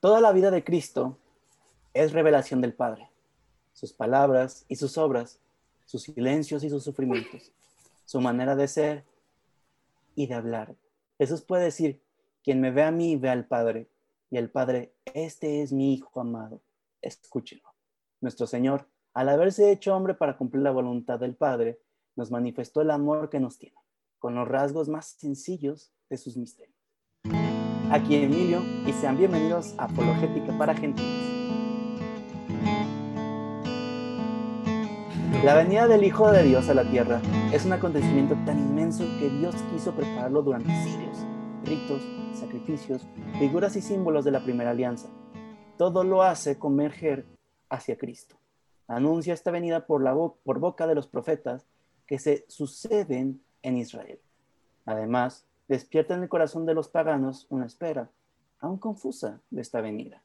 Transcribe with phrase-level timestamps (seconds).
[0.00, 1.18] Toda la vida de Cristo
[1.92, 3.10] es revelación del Padre.
[3.74, 5.38] Sus palabras y sus obras,
[5.84, 7.52] sus silencios y sus sufrimientos,
[8.06, 9.04] su manera de ser
[10.14, 10.74] y de hablar.
[11.18, 12.00] Jesús puede decir,
[12.42, 13.88] quien me ve a mí ve al Padre,
[14.30, 16.62] y el Padre, este es mi Hijo amado,
[17.02, 17.74] escúchelo.
[18.22, 21.78] Nuestro Señor, al haberse hecho hombre para cumplir la voluntad del Padre,
[22.16, 23.76] nos manifestó el amor que nos tiene,
[24.18, 26.79] con los rasgos más sencillos de sus misterios.
[27.90, 31.10] Aquí Emilio y sean bienvenidos a Apologética para Gentiles.
[35.42, 37.20] La venida del Hijo de Dios a la tierra
[37.52, 41.18] es un acontecimiento tan inmenso que Dios quiso prepararlo durante siglos.
[41.64, 42.00] Ritos,
[42.32, 43.08] sacrificios,
[43.40, 45.08] figuras y símbolos de la primera alianza.
[45.76, 47.26] Todo lo hace converger
[47.70, 48.36] hacia Cristo.
[48.86, 51.66] Anuncia esta venida por, la por boca de los profetas
[52.06, 54.20] que se suceden en Israel.
[54.86, 58.10] Además, despierta en el corazón de los paganos una espera,
[58.58, 60.20] aún confusa, de esta venida.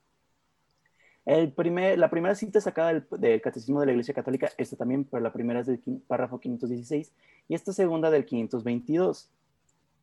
[1.24, 5.60] La primera cita sacada del, Catecismo de la Iglesia Católica, esta también, pero la primera
[5.60, 7.14] es del párrafo 516
[7.48, 9.30] y esta segunda del 522.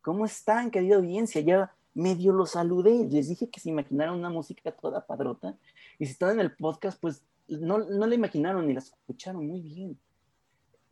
[0.01, 1.41] ¿Cómo están, querida audiencia?
[1.41, 5.57] Ya medio los saludé, les dije que se imaginaran una música toda padrota
[5.99, 9.59] y si están en el podcast, pues no, no la imaginaron ni la escucharon muy
[9.59, 9.99] bien.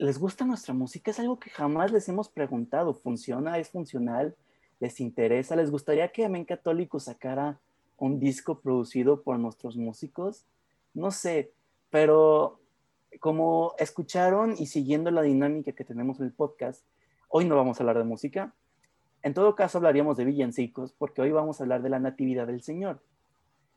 [0.02, 1.12] ¿Les gusta nuestra música?
[1.12, 2.96] Es algo que jamás les hemos preguntado.
[2.96, 3.60] ¿Funciona?
[3.60, 4.36] ¿Es funcional?
[4.80, 5.56] ¿Les interesa?
[5.56, 7.60] ¿Les gustaría que Amén Católico sacara
[7.98, 10.48] un disco producido por nuestros músicos?
[10.96, 11.54] No sé,
[11.92, 12.60] pero
[13.20, 16.84] como escucharon y siguiendo la dinámica que tenemos en el podcast,
[17.30, 18.56] hoy no vamos a hablar de música.
[19.22, 22.64] En todo caso, hablaríamos de villancicos porque hoy vamos a hablar de la Natividad del
[22.64, 23.04] Señor.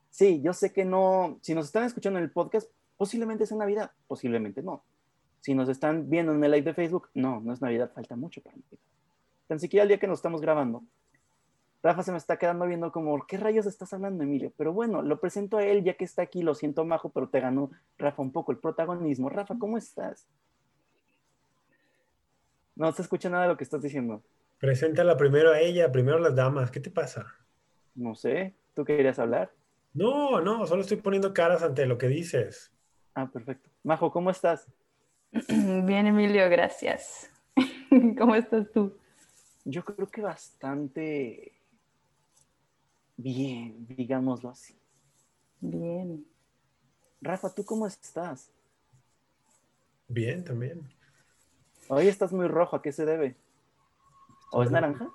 [0.08, 3.90] Sí, yo sé que no, si nos están escuchando en el podcast, posiblemente es Navidad,
[4.06, 4.84] posiblemente no.
[5.44, 8.40] Si nos están viendo en el live de Facebook, no, no es Navidad, falta mucho
[8.40, 8.78] para Navidad.
[9.46, 10.82] Tan siquiera el día que nos estamos grabando.
[11.82, 14.54] Rafa se me está quedando viendo como, ¿qué rayos estás hablando, Emilio?
[14.56, 17.40] Pero bueno, lo presento a él ya que está aquí, lo siento, Majo, pero te
[17.40, 19.28] ganó Rafa un poco el protagonismo.
[19.28, 20.26] Rafa, ¿cómo estás?
[22.74, 24.22] No se escucha nada de lo que estás diciendo.
[24.60, 26.70] Preséntala primero a ella, primero a las damas.
[26.70, 27.26] ¿Qué te pasa?
[27.94, 29.52] No sé, ¿tú querías hablar?
[29.92, 32.72] No, no, solo estoy poniendo caras ante lo que dices.
[33.14, 33.68] Ah, perfecto.
[33.82, 34.66] Majo, ¿cómo estás?
[35.48, 37.28] Bien, Emilio, gracias.
[38.18, 38.96] ¿Cómo estás tú?
[39.64, 41.52] Yo creo que bastante
[43.16, 44.78] bien, digámoslo así.
[45.60, 46.24] Bien.
[47.20, 48.52] Rafa, ¿tú cómo estás?
[50.06, 50.88] Bien, también.
[51.88, 53.36] Hoy estás muy rojo, ¿a qué se debe?
[54.52, 55.10] ¿O es naranja?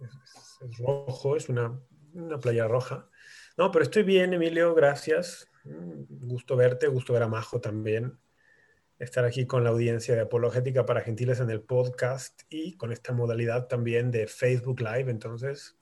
[0.00, 1.80] Es, es rojo, es una,
[2.12, 3.08] una, playa roja.
[3.56, 5.50] No, pero estoy bien, Emilio, gracias.
[5.64, 8.18] Mm, gusto verte, gusto ver a Majo también
[9.00, 13.14] estar aquí con la audiencia de Apologética para Gentiles en el podcast y con esta
[13.14, 15.10] modalidad también de Facebook Live.
[15.10, 15.78] Entonces,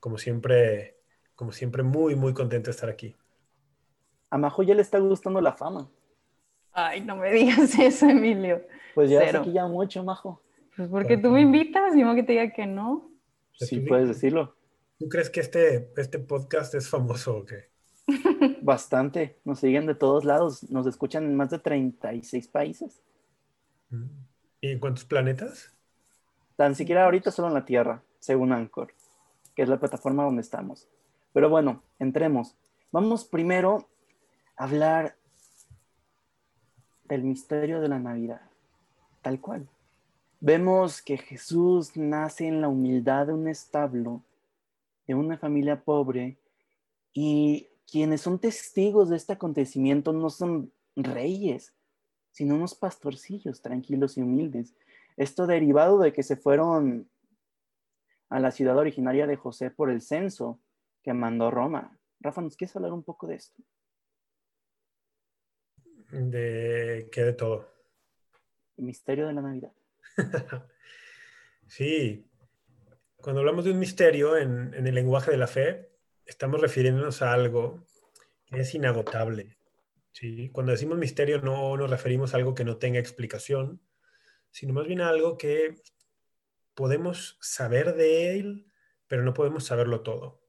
[0.00, 0.96] como siempre,
[1.34, 3.14] como siempre, muy, muy contento de estar aquí.
[4.30, 5.90] A Majo ya le está gustando la fama.
[6.72, 8.66] Ay, no me digas eso, Emilio.
[8.94, 10.42] Pues ya aquí ya mucho, Majo.
[10.76, 13.10] Pues porque tú me invitas, y no que te diga que no.
[13.52, 14.56] Sí, puedes decirlo.
[14.98, 17.75] ¿Tú crees que este, este podcast es famoso o qué?
[18.62, 19.38] Bastante.
[19.44, 20.70] Nos siguen de todos lados.
[20.70, 23.02] Nos escuchan en más de 36 países.
[23.90, 24.04] Mm.
[24.60, 25.72] ¿Y en cuántos planetas?
[26.56, 28.94] Tan siquiera ahorita solo en la Tierra, según Anchor,
[29.54, 30.88] que es la plataforma donde estamos.
[31.32, 32.56] Pero bueno, entremos.
[32.92, 33.88] Vamos primero
[34.56, 35.16] a hablar
[37.04, 38.40] del misterio de la Navidad,
[39.22, 39.68] tal cual.
[40.40, 44.22] Vemos que Jesús nace en la humildad de un establo,
[45.06, 46.38] de una familia pobre,
[47.12, 51.74] y quienes son testigos de este acontecimiento no son reyes,
[52.30, 54.74] sino unos pastorcillos tranquilos y humildes.
[55.16, 57.08] Esto derivado de que se fueron
[58.28, 60.60] a la ciudad originaria de José por el censo
[61.02, 61.98] que mandó Roma.
[62.20, 63.62] Rafa, ¿nos quieres hablar un poco de esto?
[66.10, 67.68] ¿De qué de todo?
[68.76, 69.72] El misterio de la Navidad.
[71.66, 72.26] sí,
[73.16, 75.95] cuando hablamos de un misterio en, en el lenguaje de la fe,
[76.26, 77.86] estamos refiriéndonos a algo
[78.46, 79.56] que es inagotable.
[80.12, 80.50] ¿sí?
[80.50, 83.80] Cuando decimos misterio no nos referimos a algo que no tenga explicación,
[84.50, 85.76] sino más bien a algo que
[86.74, 88.66] podemos saber de él,
[89.06, 90.42] pero no podemos saberlo todo.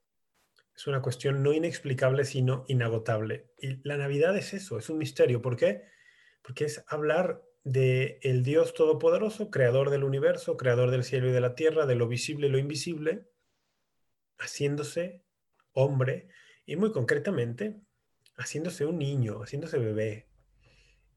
[0.76, 3.52] Es una cuestión no inexplicable, sino inagotable.
[3.60, 5.42] Y la Navidad es eso, es un misterio.
[5.42, 5.84] ¿Por qué?
[6.44, 11.42] Porque es hablar de el Dios Todopoderoso, creador del universo, creador del cielo y de
[11.42, 13.28] la tierra, de lo visible y lo invisible,
[14.38, 15.27] haciéndose
[15.78, 16.28] hombre
[16.66, 17.80] y muy concretamente
[18.36, 20.28] haciéndose un niño, haciéndose bebé.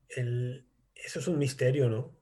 [0.08, 2.16] eso es un misterio, ¿no?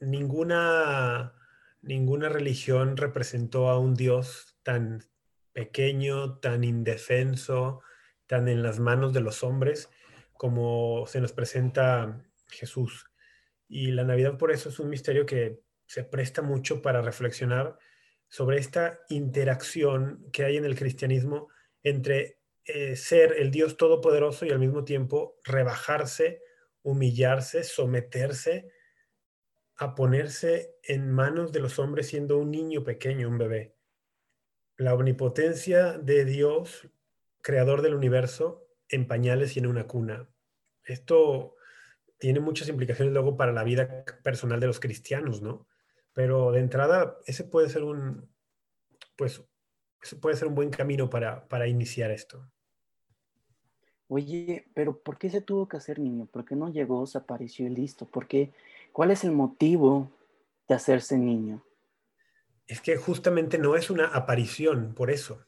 [0.00, 1.34] Ninguna,
[1.82, 5.04] ninguna religión representó a un Dios tan
[5.52, 7.80] pequeño, tan indefenso,
[8.26, 9.88] tan en las manos de los hombres
[10.32, 13.10] como se nos presenta Jesús.
[13.68, 17.78] Y la Navidad por eso es un misterio que se presta mucho para reflexionar
[18.28, 21.48] sobre esta interacción que hay en el cristianismo
[21.82, 26.42] entre eh, ser el Dios todopoderoso y al mismo tiempo rebajarse,
[26.82, 28.70] humillarse, someterse
[29.76, 33.76] a ponerse en manos de los hombres siendo un niño pequeño, un bebé.
[34.76, 36.88] La omnipotencia de Dios,
[37.40, 40.28] creador del universo, en pañales y en una cuna.
[40.84, 41.54] Esto
[42.18, 45.68] tiene muchas implicaciones luego para la vida personal de los cristianos, ¿no?
[46.12, 48.28] Pero de entrada, ese puede ser un,
[49.16, 49.47] pues,
[50.20, 52.48] puede ser un buen camino para, para iniciar esto.
[54.08, 56.26] Oye, pero ¿por qué se tuvo que hacer niño?
[56.26, 58.06] ¿Por qué no llegó, se apareció y listo?
[58.06, 58.52] ¿Por qué?
[58.92, 60.10] ¿Cuál es el motivo
[60.66, 61.62] de hacerse niño?
[62.66, 65.44] Es que justamente no es una aparición, por eso.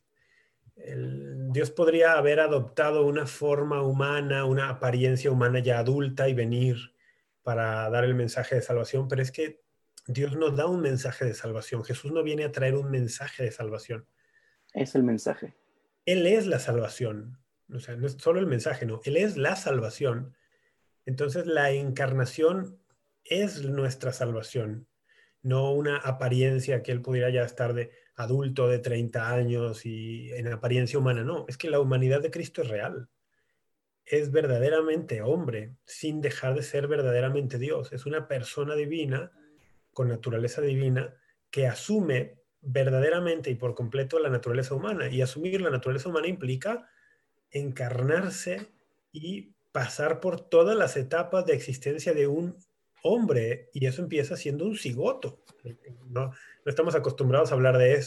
[0.76, 6.94] Dios podría haber adoptado una forma humana, una apariencia humana ya adulta y venir
[7.42, 9.60] para dar el mensaje de salvación, pero es que
[10.06, 11.84] Dios nos da un mensaje de salvación.
[11.84, 14.06] Jesús no viene a traer un mensaje de salvación.
[14.74, 15.54] Es el mensaje.
[16.06, 17.38] Él es la salvación.
[17.72, 19.00] O sea, no es solo el mensaje, no.
[19.04, 20.34] Él es la salvación.
[21.06, 22.78] Entonces la encarnación
[23.24, 24.88] es nuestra salvación,
[25.42, 30.48] no una apariencia que él pudiera ya estar de adulto de 30 años y en
[30.48, 31.24] apariencia humana.
[31.24, 33.08] No, es que la humanidad de Cristo es real.
[34.04, 37.92] Es verdaderamente hombre, sin dejar de ser verdaderamente Dios.
[37.92, 39.30] Es una persona divina,
[39.92, 41.14] con naturaleza divina,
[41.50, 45.08] que asume verdaderamente y por completo la naturaleza humana.
[45.08, 46.88] Y asumir la naturaleza humana implica
[47.50, 48.68] encarnarse
[49.12, 52.56] y pasar por todas las etapas de existencia de un
[53.02, 55.42] hombre, y eso empieza siendo un cigoto.
[56.08, 56.32] No,
[56.64, 58.04] estamos acostumbrados a hablar de,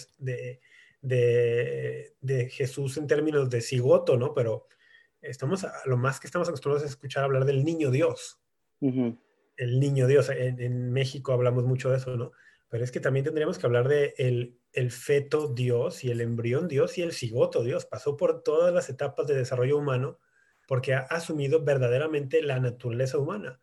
[1.02, 4.34] de, de, Jesús en términos de cigoto, ¿no?
[4.34, 4.68] Pero
[5.22, 8.40] estamos, lo más que estamos acostumbrados a escuchar hablar del niño Dios.
[8.82, 10.30] El niño Dios.
[10.30, 12.32] En, México hablamos mucho de eso, ¿no?
[12.74, 16.68] Pero es que también tendríamos que hablar de el, el feto Dios y el embrión
[16.68, 17.86] Dios y el cigoto Dios.
[17.86, 20.18] Pasó por todas las etapas de desarrollo humano
[20.68, 23.62] porque ha asumido verdaderamente la naturaleza humana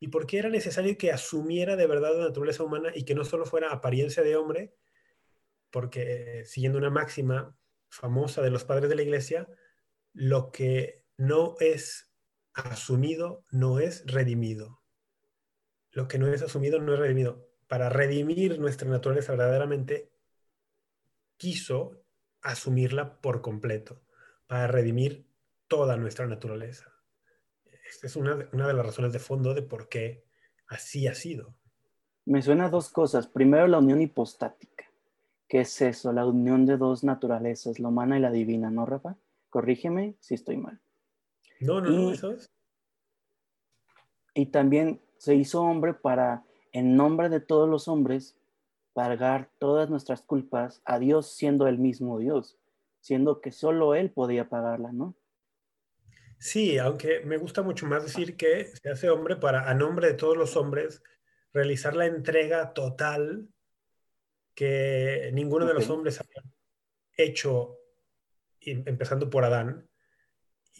[0.00, 3.22] y por qué era necesario que asumiera de verdad la naturaleza humana y que no
[3.22, 4.74] solo fuera apariencia de hombre,
[5.70, 7.54] porque siguiendo una máxima
[7.90, 9.46] famosa de los padres de la iglesia,
[10.14, 12.14] lo que no es
[12.54, 14.80] asumido no es redimido.
[15.90, 17.47] Lo que no es asumido no es redimido.
[17.68, 20.10] Para redimir nuestra naturaleza verdaderamente,
[21.36, 22.02] quiso
[22.42, 24.00] asumirla por completo,
[24.46, 25.26] para redimir
[25.68, 26.92] toda nuestra naturaleza.
[27.88, 30.24] Esta es una, de las razones de fondo de por qué
[30.66, 31.54] así ha sido.
[32.26, 33.26] Me suena dos cosas.
[33.26, 34.84] Primero, la unión hipostática.
[35.48, 36.12] ¿Qué es eso?
[36.12, 39.16] La unión de dos naturalezas, la humana y la divina, ¿no, Rafa?
[39.48, 40.80] Corrígeme si estoy mal.
[41.60, 42.50] No, no, no, eso es.
[44.34, 48.36] Y también se hizo hombre para, en nombre de todos los hombres,
[48.92, 52.58] pagar todas nuestras culpas a Dios siendo el mismo Dios,
[53.00, 55.14] siendo que solo Él podía pagarla, ¿no?
[56.38, 60.14] Sí, aunque me gusta mucho más decir que se hace hombre para, a nombre de
[60.14, 61.02] todos los hombres,
[61.52, 63.48] realizar la entrega total
[64.54, 66.42] que ninguno de los hombres había
[67.16, 67.78] hecho,
[68.60, 69.88] empezando por Adán,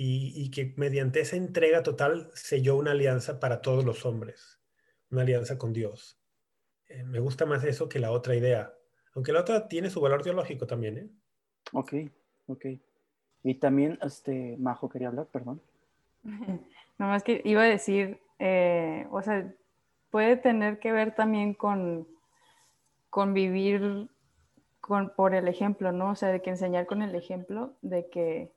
[0.01, 4.58] y, que mediante esa entrega total selló una alianza para todos los hombres,
[5.11, 6.19] una alianza con Dios.
[6.89, 8.73] Eh, me gusta más eso que la otra idea,
[9.15, 10.99] aunque la otra tiene su valor teológico también.
[10.99, 11.09] ¿eh?
[11.73, 11.95] Ok,
[12.47, 12.67] ok.
[13.43, 15.61] Y también, este, Majo quería hablar, perdón.
[16.99, 19.55] No más que iba a decir, eh, o sea,
[20.11, 22.09] puede tener que ver también con,
[23.09, 24.09] con vivir
[24.81, 26.11] con, por el ejemplo, ¿no?
[26.11, 28.53] O sea, de que enseñar con el ejemplo, de que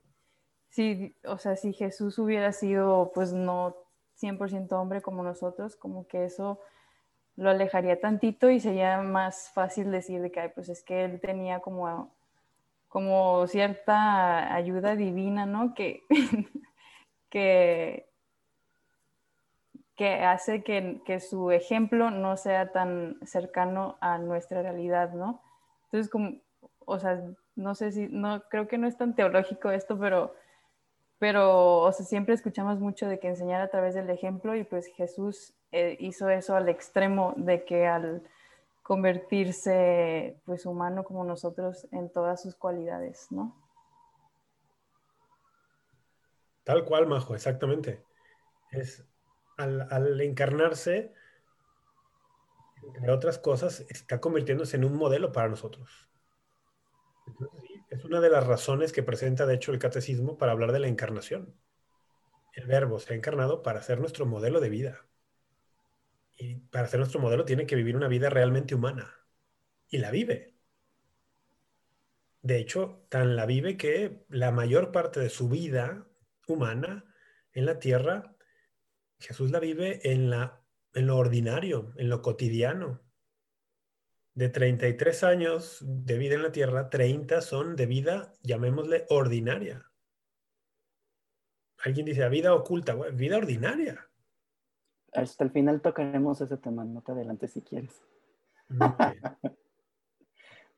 [0.70, 3.76] si, o sea, si Jesús hubiera sido, pues no
[4.22, 6.60] 100% hombre como nosotros, como que eso
[7.36, 11.60] lo alejaría tantito y sería más fácil decir de que, pues es que él tenía
[11.60, 12.12] como
[12.92, 15.74] como cierta ayuda divina, ¿no?
[15.74, 16.04] Que,
[17.30, 18.06] que,
[19.96, 25.42] que hace que, que, su ejemplo no sea tan cercano a nuestra realidad, ¿no?
[25.86, 26.42] Entonces, como,
[26.80, 27.24] o sea,
[27.56, 30.36] no sé si, no, creo que no es tan teológico esto, pero,
[31.22, 34.88] pero, o sea, siempre escuchamos mucho de que enseñar a través del ejemplo y pues
[34.88, 38.24] Jesús eh, hizo eso al extremo de que al
[38.82, 43.56] convertirse pues humano como nosotros en todas sus cualidades, ¿no?
[46.64, 48.04] Tal cual, Majo, exactamente.
[48.72, 49.06] Es
[49.58, 51.14] al, encarnarse,
[52.96, 56.11] entre otras cosas, está convirtiéndose en un modelo para nosotros.
[58.12, 61.56] Una de las razones que presenta, de hecho, el catecismo para hablar de la encarnación.
[62.52, 65.08] El verbo se ha encarnado para ser nuestro modelo de vida.
[66.36, 69.16] Y para ser nuestro modelo tiene que vivir una vida realmente humana.
[69.88, 70.58] Y la vive.
[72.42, 76.06] De hecho, tan la vive que la mayor parte de su vida
[76.48, 77.06] humana
[77.54, 78.36] en la tierra,
[79.20, 80.62] Jesús la vive en, la,
[80.94, 83.00] en lo ordinario, en lo cotidiano.
[84.34, 89.92] De 33 años de vida en la tierra, 30 son de vida, llamémosle, ordinaria.
[91.84, 94.08] Alguien dice, vida oculta, vida ordinaria.
[95.14, 98.02] Hasta el final tocaremos ese tema, no te adelantes si quieres.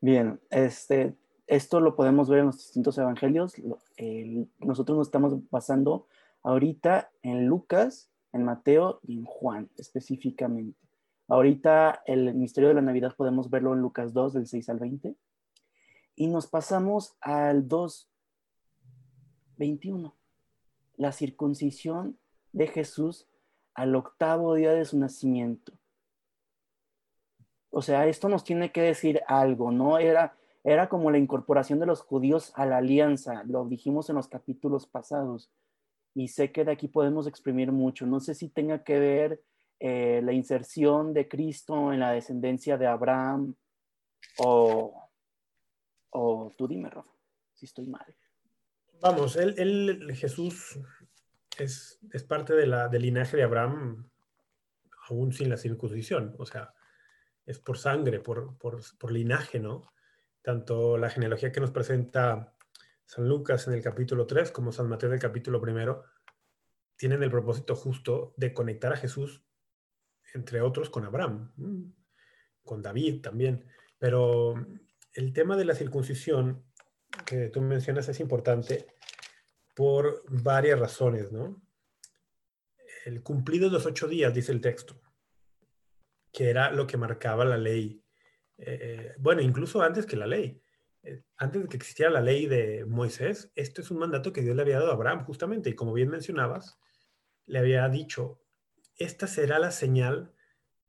[0.02, 1.16] Bien, este,
[1.48, 3.54] esto lo podemos ver en los distintos evangelios.
[4.60, 6.08] nosotros nos estamos basando
[6.42, 10.80] ahorita en Lucas, en Mateo y en Juan específicamente.
[11.28, 15.16] Ahorita el misterio de la Navidad podemos verlo en Lucas 2, del 6 al 20.
[16.16, 18.10] Y nos pasamos al 2,
[19.58, 20.16] 21.
[20.98, 22.20] La circuncisión
[22.52, 23.28] de Jesús
[23.74, 25.74] al octavo día de su nacimiento.
[27.72, 29.98] O sea, esto nos tiene que decir algo, ¿no?
[29.98, 34.28] Era, era como la incorporación de los judíos a la alianza, lo dijimos en los
[34.28, 35.52] capítulos pasados.
[36.14, 38.06] Y sé que de aquí podemos exprimir mucho.
[38.06, 39.44] No sé si tenga que ver
[39.86, 43.54] eh, la inserción de Cristo en la descendencia de Abraham
[44.38, 45.10] o,
[46.10, 47.12] o tú dime, Rafa,
[47.52, 48.06] si estoy mal.
[49.02, 50.80] Vamos, él, Jesús
[51.58, 52.00] es,
[52.30, 54.10] parte de la, del linaje de Abraham
[55.10, 56.74] aún sin la circuncisión, o sea,
[57.46, 59.92] es por sangre, por, por, linaje, ¿no?
[60.42, 62.56] Tanto la genealogía que nos presenta
[63.06, 66.06] San Lucas en el capítulo 3 como San Mateo en el capítulo primero
[66.96, 69.44] tienen el propósito justo de conectar a Jesús,
[70.34, 71.52] entre otros, con Abraham,
[72.64, 73.66] con David también.
[73.98, 74.56] Pero
[75.14, 76.66] el tema de la circuncisión
[77.26, 78.88] que tú mencionas es importante
[79.76, 81.62] por varias razones, ¿no?
[83.06, 85.00] El cumplido de los ocho días, dice el texto,
[86.32, 88.04] que era lo que marcaba la ley.
[88.58, 90.62] Eh, bueno, incluso antes que la ley,
[91.04, 94.56] eh, antes de que existiera la ley de Moisés, esto es un mandato que Dios
[94.56, 96.80] le había dado a Abraham, justamente, y como bien mencionabas,
[97.46, 98.43] le había dicho,
[98.98, 100.34] esta será la señal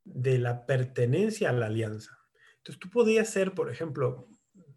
[0.03, 2.19] de la pertenencia a la alianza.
[2.57, 4.27] Entonces tú podías ser, por ejemplo,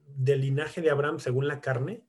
[0.07, 2.05] del linaje de Abraham según la carne,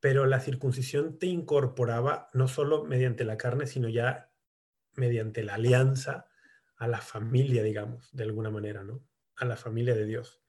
[0.00, 4.30] pero la circuncisión te incorporaba no solo mediante la carne, sino ya
[4.94, 6.26] mediante la alianza
[6.76, 9.04] a la familia, digamos, de alguna manera, ¿no?
[9.36, 10.42] A la familia de Dios.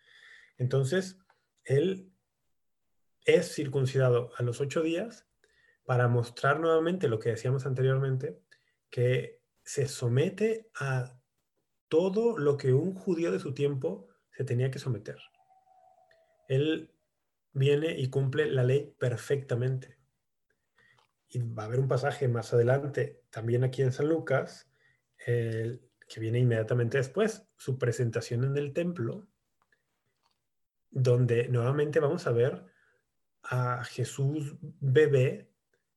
[0.58, 1.20] Entonces,
[1.64, 2.12] él
[3.26, 5.28] es circuncidado a los ocho días
[5.86, 8.42] para mostrar nuevamente lo que decíamos anteriormente,
[8.90, 11.18] que se somete a
[11.88, 15.18] todo lo que un judío de su tiempo se tenía que someter.
[16.48, 16.92] Él
[17.54, 19.98] viene y cumple la ley perfectamente.
[21.30, 24.70] Y va a haber un pasaje más adelante, también aquí en San Lucas,
[25.26, 29.28] que viene inmediatamente después, su presentación en el templo,
[30.92, 32.66] donde nuevamente vamos a ver
[33.44, 35.50] a Jesús bebé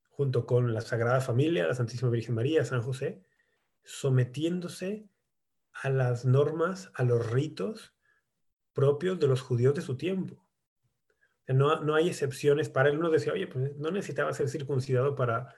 [0.09, 3.26] junto con la Sagrada Familia, la Santísima Virgen María, San José,
[3.87, 5.09] sometiéndose
[5.73, 7.95] a las normas, a los ritos
[8.73, 10.45] propios de los judíos de su tiempo.
[11.47, 12.99] No, no hay excepciones para él.
[12.99, 15.55] Uno decía, oye, pues no necesitaba ser circuncidado para,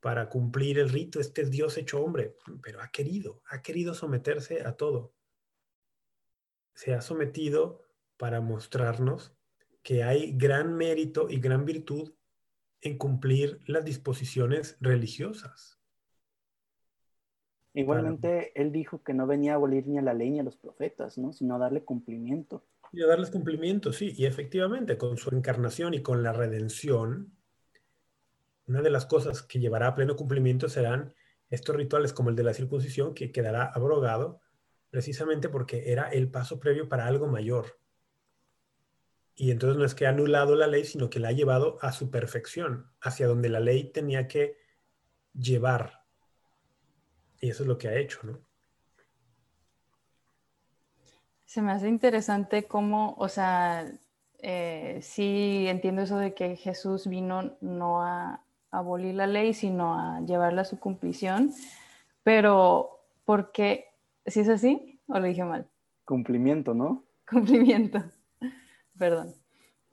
[0.00, 1.20] para cumplir el rito.
[1.20, 5.14] Este es Dios hecho hombre, pero ha querido, ha querido someterse a todo.
[6.74, 7.84] Se ha sometido
[8.16, 9.32] para mostrarnos
[9.82, 12.12] que hay gran mérito y gran virtud
[12.80, 15.77] en cumplir las disposiciones religiosas.
[17.78, 20.56] Igualmente, él dijo que no venía a abolir ni a la ley ni a los
[20.56, 21.32] profetas, ¿no?
[21.32, 22.64] sino a darle cumplimiento.
[22.92, 24.12] Y a darles cumplimiento, sí.
[24.16, 27.36] Y efectivamente, con su encarnación y con la redención,
[28.66, 31.14] una de las cosas que llevará a pleno cumplimiento serán
[31.50, 34.40] estos rituales como el de la circuncisión, que quedará abrogado
[34.90, 37.78] precisamente porque era el paso previo para algo mayor.
[39.36, 41.92] Y entonces no es que ha anulado la ley, sino que la ha llevado a
[41.92, 44.56] su perfección, hacia donde la ley tenía que
[45.32, 46.07] llevar.
[47.40, 48.38] Y eso es lo que ha hecho, ¿no?
[51.44, 53.90] Se me hace interesante cómo, o sea,
[54.40, 60.20] eh, sí entiendo eso de que Jesús vino no a abolir la ley, sino a
[60.20, 61.52] llevarla a su cumplición,
[62.22, 63.86] pero ¿por qué?
[64.26, 65.66] ¿Sí es así o lo dije mal?
[66.04, 67.04] Cumplimiento, ¿no?
[67.28, 68.02] Cumplimiento.
[68.98, 69.34] Perdón.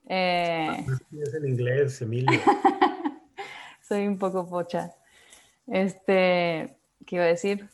[0.07, 0.85] Eh...
[1.11, 2.39] Es en inglés, Emilio.
[3.81, 4.93] Soy un poco pocha.
[5.67, 7.69] Este, ¿qué iba a decir?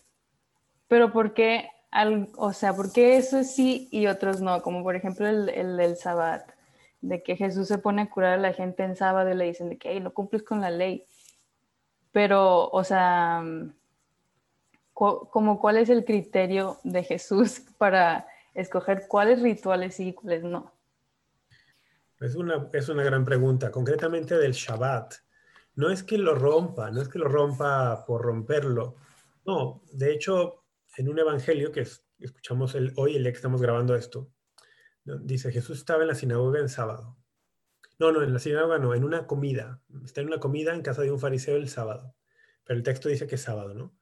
[0.87, 1.69] Pero ¿por qué
[2.37, 4.61] o sea, ¿por qué eso sí y otros no?
[4.61, 6.49] Como por ejemplo el, el del Sabbat.
[7.01, 9.69] de que Jesús se pone a curar a la gente en sábado y le dicen
[9.69, 11.05] de que hey, no cumples con la ley.
[12.11, 13.43] Pero, o sea,
[14.93, 20.71] como cuál es el criterio de Jesús para escoger cuáles rituales sí y cuáles no.
[22.19, 25.15] Es una, es una gran pregunta, concretamente del Shabbat.
[25.75, 28.95] No es que lo rompa, no es que lo rompa por romperlo.
[29.45, 30.65] No, de hecho,
[30.97, 31.87] en un evangelio que
[32.19, 34.31] escuchamos el, hoy, el que estamos grabando esto,
[35.03, 37.17] dice Jesús estaba en la sinagoga en sábado.
[37.97, 39.81] No, no, en la sinagoga no, en una comida.
[40.03, 42.15] Está en una comida en casa de un fariseo el sábado.
[42.63, 43.95] Pero el texto dice que es sábado, ¿no?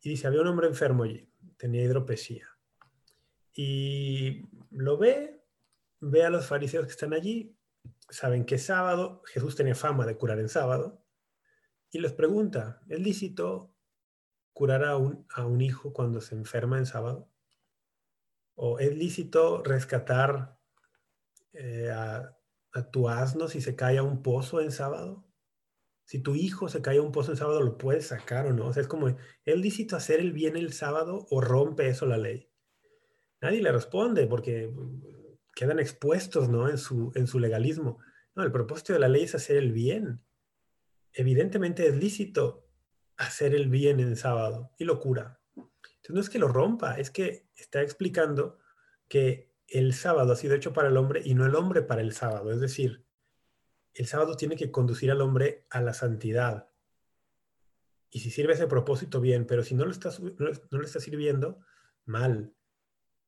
[0.00, 2.48] Y dice, había un hombre enfermo allí, tenía hidropesía.
[3.54, 5.44] Y lo ve,
[6.00, 7.56] ve a los fariseos que están allí,
[8.08, 11.04] saben que es sábado, Jesús tenía fama de curar en sábado,
[11.90, 13.71] y les pregunta, ¿es lícito
[14.52, 17.30] curar a un, a un hijo cuando se enferma en sábado?
[18.54, 20.58] ¿O es lícito rescatar
[21.52, 22.36] eh, a,
[22.72, 25.26] a, tu asno si se cae a un pozo en sábado?
[26.04, 28.66] Si tu hijo se cae a un pozo en sábado, ¿lo puedes sacar o no?
[28.66, 32.18] O sea, es como, ¿es lícito hacer el bien el sábado o rompe eso la
[32.18, 32.50] ley?
[33.40, 34.72] Nadie le responde porque
[35.54, 36.68] quedan expuestos ¿no?
[36.68, 37.98] en, su, en su legalismo.
[38.34, 40.22] No, el propósito de la ley es hacer el bien.
[41.12, 42.68] Evidentemente es lícito
[43.16, 45.40] hacer el bien en sábado y locura.
[45.56, 48.58] Entonces no es que lo rompa, es que está explicando
[49.08, 52.12] que el sábado ha sido hecho para el hombre y no el hombre para el
[52.12, 52.52] sábado.
[52.52, 53.04] Es decir,
[53.94, 56.68] el sábado tiene que conducir al hombre a la santidad.
[58.10, 61.60] Y si sirve ese propósito, bien, pero si no lo está, no lo está sirviendo,
[62.04, 62.54] mal.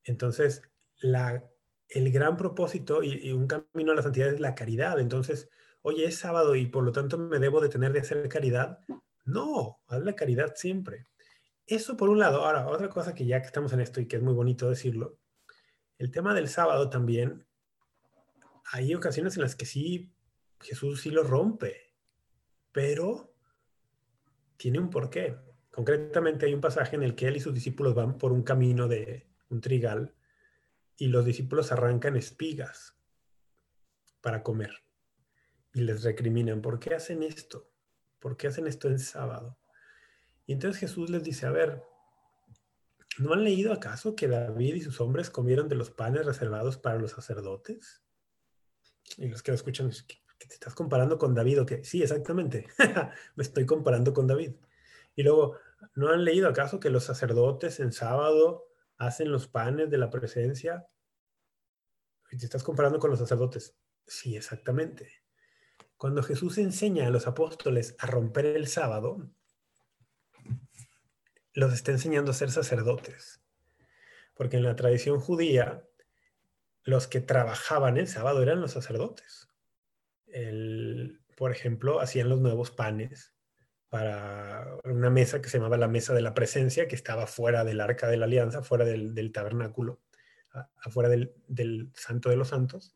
[0.04, 0.62] Entonces,
[0.98, 1.48] la
[1.88, 4.98] el gran propósito y, un camino a la santidad es la caridad.
[4.98, 5.48] Entonces,
[5.82, 8.80] oye, es sábado y por lo tanto me debo detener de hacer caridad.
[9.24, 11.06] No, haz la caridad siempre.
[11.66, 12.44] Eso por un lado.
[12.44, 15.18] Ahora, otra cosa que ya que estamos en esto y que es muy bonito decirlo,
[15.98, 17.46] el tema del sábado también,
[18.72, 20.12] hay ocasiones en las que sí,
[20.60, 21.94] Jesús sí lo rompe,
[22.72, 23.34] pero
[24.56, 25.36] tiene un porqué.
[25.70, 28.88] Concretamente hay un pasaje en el que él y sus discípulos van por un camino
[28.88, 30.14] de un trigal
[30.96, 32.96] y los discípulos arrancan espigas
[34.20, 34.84] para comer
[35.72, 37.73] y les recriminan, ¿por qué hacen esto?
[38.24, 39.58] ¿Por qué hacen esto en sábado?
[40.46, 41.84] Y entonces Jesús les dice, a ver,
[43.18, 46.96] ¿no han leído acaso que David y sus hombres comieron de los panes reservados para
[46.96, 48.02] los sacerdotes?
[49.18, 49.90] Y los que lo escuchan,
[50.38, 51.84] ¿que te estás comparando con David o qué?
[51.84, 52.66] Sí, exactamente,
[53.36, 54.52] me estoy comparando con David.
[55.14, 55.58] Y luego,
[55.94, 60.88] ¿no han leído acaso que los sacerdotes en sábado hacen los panes de la presencia.
[62.30, 63.76] Te estás comparando con los sacerdotes.
[64.06, 65.23] Sí, exactamente.
[66.04, 69.26] Cuando Jesús enseña a los apóstoles a romper el sábado,
[71.54, 73.40] los está enseñando a ser sacerdotes.
[74.34, 75.82] Porque en la tradición judía,
[76.82, 79.48] los que trabajaban el sábado eran los sacerdotes.
[81.38, 83.32] por ejemplo, hacían los nuevos panes,
[83.88, 87.80] para una mesa que se llamaba la mesa de la presencia, que estaba fuera del
[87.80, 90.02] arca de la alianza, fuera del, tabernáculo,
[90.82, 92.94] afuera del, del, santo de los santos.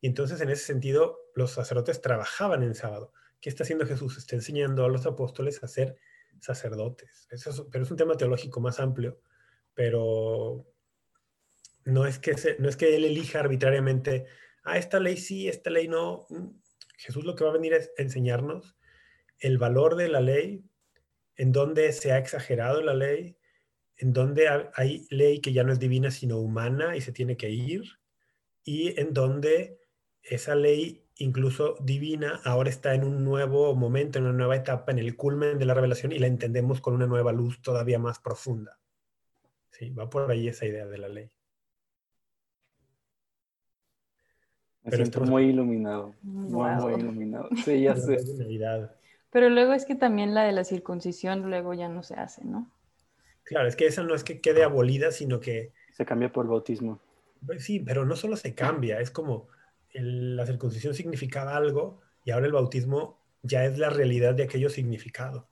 [0.00, 3.12] Y entonces, en ese sentido, los sacerdotes trabajaban en sábado.
[3.40, 4.18] ¿Qué está haciendo Jesús?
[4.18, 5.96] Está enseñando a los apóstoles a ser
[6.40, 7.26] sacerdotes.
[7.30, 9.20] Eso pero es un tema teológico más amplio,
[9.74, 10.66] pero
[11.84, 14.26] no es que, no es que él elija arbitrariamente,
[14.64, 16.26] ah, esta ley sí, esta ley no.
[16.96, 18.76] Jesús lo que va a venir es enseñarnos
[19.38, 20.64] el valor de la ley,
[21.36, 23.36] en donde se ha exagerado la ley,
[23.96, 27.50] en donde hay ley que ya no es divina sino humana y se tiene que
[27.50, 27.82] ir,
[28.64, 29.78] y en donde
[30.22, 34.98] esa ley incluso divina ahora está en un nuevo momento, en una nueva etapa, en
[34.98, 38.78] el culmen de la revelación y la entendemos con una nueva luz todavía más profunda.
[39.70, 41.30] Sí, va por ahí esa idea de la ley.
[44.84, 47.48] Me siento muy iluminado, muy, muy iluminado.
[47.64, 48.18] Sí, ya sé.
[49.30, 52.70] Pero luego es que también la de la circuncisión luego ya no se hace, ¿no?
[53.42, 55.72] Claro, es que esa no es que quede abolida, sino que...
[55.92, 57.00] Se cambia por bautismo.
[57.44, 59.48] Pues sí, pero no solo se cambia, es como
[59.92, 65.48] la circuncisión significaba algo y ahora el bautismo ya es la realidad de aquello significado.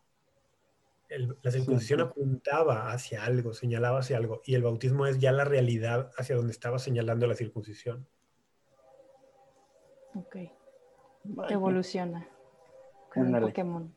[1.09, 6.11] la circuncisión apuntaba hacia algo, señalaba hacia algo, y el bautismo es ya la realidad
[6.19, 8.07] hacia donde estaba señalando la circuncisión.
[10.15, 10.37] Ok.
[11.49, 12.29] Evoluciona.
[13.15, 13.95] Pokémon.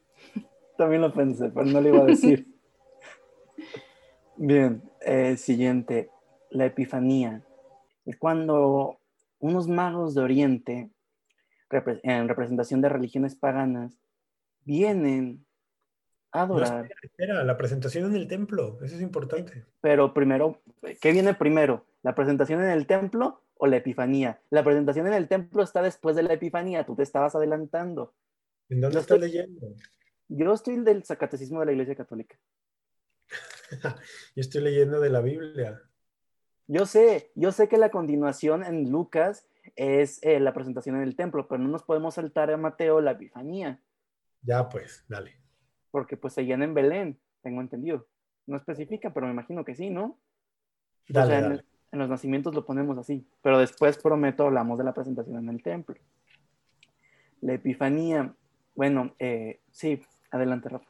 [0.77, 2.47] También lo pensé, pero no lo iba a decir.
[4.37, 6.09] Bien, eh, siguiente,
[6.49, 7.43] la Epifanía.
[8.05, 8.98] Es cuando
[9.39, 10.89] unos magos de Oriente,
[12.03, 13.99] en representación de religiones paganas,
[14.65, 15.45] vienen
[16.31, 16.89] a adorar.
[17.01, 19.65] espera, la presentación en el templo, eso es importante.
[19.81, 20.61] Pero primero,
[21.01, 21.85] ¿qué viene primero?
[22.03, 24.41] ¿La presentación en el templo o la Epifanía.
[24.49, 28.15] La presentación en el templo está después de la Epifanía, tú te estabas adelantando.
[28.69, 29.67] ¿En dónde Yo estás estoy- leyendo?
[30.29, 32.37] Yo estoy del Zacatecismo de la Iglesia Católica.
[34.35, 35.81] Yo estoy leyendo de la Biblia.
[36.71, 41.15] Yo sé, yo sé que la continuación en Lucas es eh, la presentación en el
[41.15, 43.81] templo, pero no nos podemos saltar a Mateo la Epifanía,
[44.43, 45.35] Ya, pues, dale.
[45.89, 48.07] porque pues seguían en Belén, tengo entendido.
[48.45, 50.03] No especifica, pero me imagino que sí, ¿no?
[50.05, 50.17] O
[51.07, 51.65] Dale, sea, en, dale.
[51.91, 55.63] en los nacimientos lo ponemos así, pero después prometo hablamos de la presentación en el
[55.63, 55.95] templo.
[57.41, 58.35] La Epifanía,
[58.75, 60.87] bueno, eh, sí, adelante, Rafa.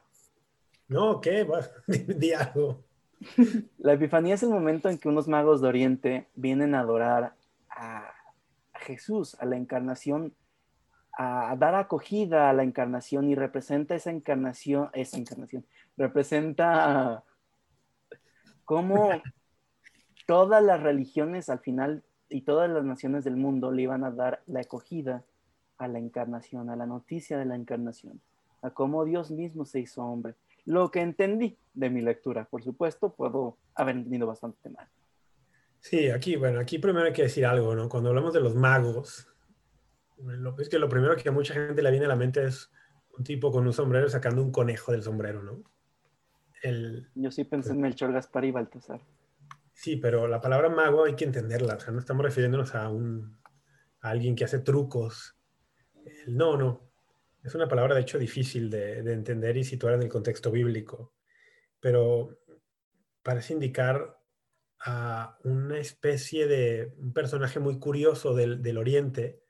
[0.88, 1.46] No, ¿qué?
[1.86, 2.84] Di algo.
[3.78, 7.34] La Epifanía es el momento en que unos magos de Oriente vienen a adorar
[7.70, 8.14] a,
[8.74, 10.34] Jesús, a la encarnación,
[11.12, 15.66] a dar acogida a la encarnación y representa esa encarnación, esa encarnación,
[15.98, 17.22] representa
[18.64, 19.10] cómo
[20.26, 24.42] todas las religiones al final y todas las naciones del mundo le iban a dar
[24.46, 25.24] la acogida
[25.76, 28.22] a la encarnación, a la noticia de la encarnación,
[28.62, 32.44] a cómo Dios mismo se hizo hombre lo que entendí de mi lectura.
[32.46, 34.88] Por supuesto, puedo haber entendido bastante mal.
[35.80, 37.88] Sí, aquí, bueno, aquí primero hay que decir algo, ¿no?
[37.88, 39.28] Cuando hablamos de los magos,
[40.18, 42.70] lo- es que lo primero que a mucha gente le viene a la mente es
[43.16, 45.62] un tipo con un sombrero sacando un conejo del sombrero, ¿no?
[46.62, 49.00] El, Yo sí pensé en Melchor, Gaspar y Baltasar.
[49.72, 53.38] sí, pero la palabra mago hay que entenderla, o sea, no estamos refiriéndonos a, un,
[54.02, 55.38] a alguien que hace trucos.
[56.04, 56.89] El- no, no,
[57.42, 61.14] es una palabra de hecho difícil de, de entender y situar en el contexto bíblico,
[61.80, 62.38] pero
[63.22, 64.18] parece indicar
[64.80, 69.42] a una especie de un personaje muy curioso del, Oriente,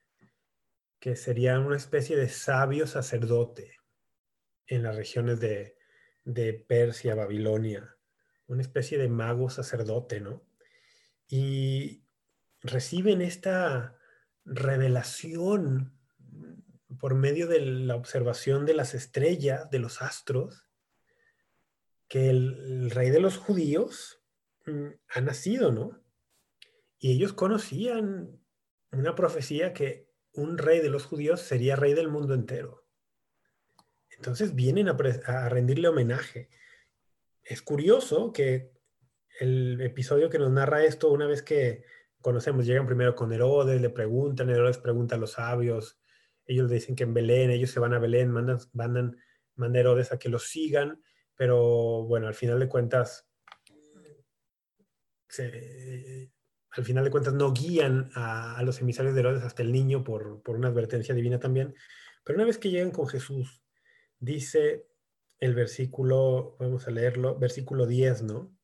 [0.98, 3.76] que sería una especie de sabio sacerdote
[4.66, 7.96] en las regiones de Persia, Babilonia,
[8.50, 10.44] una especie de mago sacerdote, ¿no?
[11.28, 12.02] Y
[12.62, 13.96] reciben esta
[14.44, 15.99] revelación
[17.00, 20.68] por medio de la observación de las estrellas, de los astros,
[22.08, 24.22] que el, rey de los judíos
[24.66, 26.02] mm, ha nacido, ¿no?
[26.98, 28.38] Y ellos conocían
[28.92, 32.84] una profecía que un rey de los judíos sería rey del mundo entero.
[34.10, 36.50] Entonces vienen a, a rendirle homenaje.
[37.42, 38.72] Es curioso que
[39.38, 41.84] el episodio que nos narra esto, una vez que
[42.20, 45.99] conocemos, llegan primero con Herodes, le preguntan, Herodes pregunta a los sabios,
[46.50, 49.16] ellos le dicen que en Belén, ellos se van a Belén, mandan, mandan,
[49.54, 51.00] manda a Herodes a que los sigan,
[51.36, 53.28] pero bueno, al final de cuentas,
[56.72, 60.02] al final de cuentas no guían a, a los emisarios de Herodes hasta el niño
[60.02, 61.74] por, por una advertencia divina también.
[62.24, 63.62] Pero una vez que llegan con Jesús,
[64.18, 64.88] dice
[65.38, 68.56] el versículo, vamos a leerlo, versículo 10, ¿no?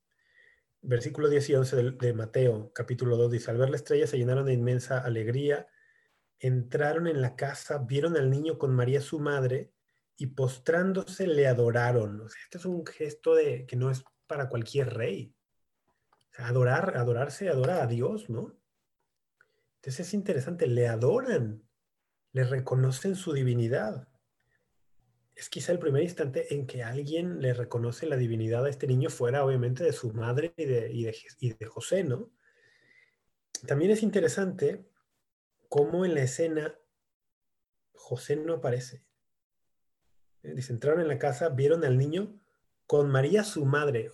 [0.83, 4.18] Versículo 10 y 11 de, de Mateo, capítulo 2, dice, al ver la estrella se
[4.18, 5.68] llenaron de inmensa alegría,
[6.38, 9.72] entraron en la casa, vieron al niño con María su madre
[10.16, 12.20] y postrándose le adoraron.
[12.20, 15.35] O sea, este es un gesto de, que no es para cualquier rey.
[16.38, 18.59] Adorar, adorarse, adora a Dios, ¿no?
[19.77, 21.62] Entonces es interesante, le adoran,
[22.33, 24.09] le reconocen su divinidad.
[25.35, 29.11] Es quizá el primer instante en que alguien le reconoce la divinidad a este niño
[29.11, 30.90] fuera obviamente de su madre y de,
[31.40, 32.31] y de José, ¿no?
[33.66, 34.87] También es interesante
[35.68, 36.74] cómo en la escena
[37.92, 39.05] José no aparece.
[40.42, 42.38] Eh, Dice, entraron en la casa, vieron al niño
[42.87, 44.11] con María su madre.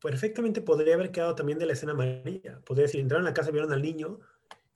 [0.00, 2.60] Perfectamente podría haber quedado también de la escena María.
[2.64, 4.20] Podría decir, entraron en la casa, vieron al niño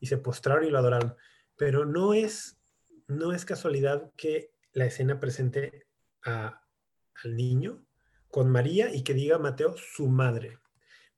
[0.00, 1.16] y se postraron y lo adoraron.
[1.56, 2.58] Pero no es,
[3.06, 5.86] no es casualidad que la escena presente
[6.22, 7.84] al niño
[8.28, 10.58] con María y que diga Mateo su madre.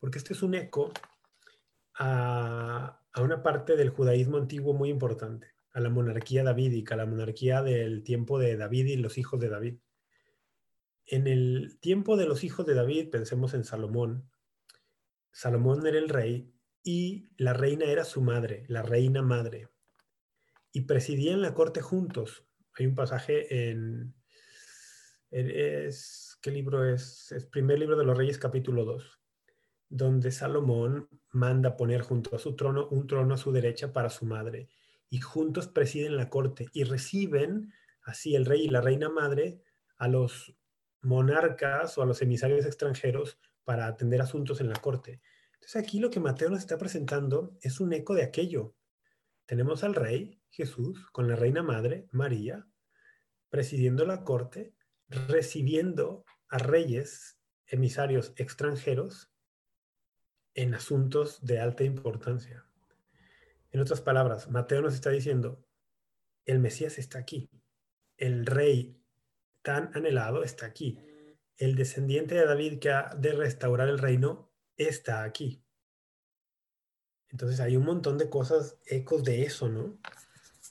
[0.01, 0.93] Porque este es un eco
[1.95, 7.07] a, a una parte del judaísmo antiguo muy importante, a la monarquía davídica, a la
[7.07, 9.79] monarquía del tiempo de David y los hijos de David.
[11.07, 14.29] En el tiempo de los hijos de David, pensemos en Salomón.
[15.31, 19.69] Salomón era el rey y la reina era su madre, la reina madre.
[20.73, 22.45] Y presidían la corte juntos.
[22.77, 24.13] Hay un pasaje en...
[25.31, 27.31] es, ¿Qué libro es?
[27.31, 29.21] Es primer libro de los Reyes, capítulo 2,
[29.95, 34.27] donde Salomón manda poner junto a su trono un trono a su derecha para su
[34.27, 34.69] madre.
[35.09, 39.63] Y juntos presiden la corte y reciben así el rey y la reina madre
[39.97, 40.53] a los
[41.01, 45.21] monarcas o a los emisarios extranjeros para atender asuntos en la corte.
[45.55, 48.75] Entonces aquí lo que Mateo nos está presentando es un eco de aquello.
[49.47, 52.67] Tenemos al rey Jesús con la reina madre María
[53.49, 54.75] presidiendo la corte,
[55.29, 59.31] recibiendo a reyes emisarios extranjeros
[60.55, 62.65] en asuntos de alta importancia.
[63.71, 65.65] En otras palabras, Mateo nos está diciendo,
[66.45, 67.51] el Mesías está aquí,
[68.17, 69.01] el rey
[69.63, 70.99] tan anhelado está aquí,
[71.57, 75.63] el descendiente de David que ha de restaurar el reino está aquí.
[77.31, 79.99] Entonces hay un montón de cosas, ecos de eso, ¿no?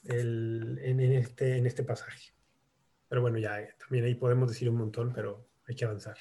[0.04, 2.32] en, este, en este pasaje.
[3.08, 6.16] Pero bueno, ya eh, también ahí podemos decir un montón, pero hay que avanzar.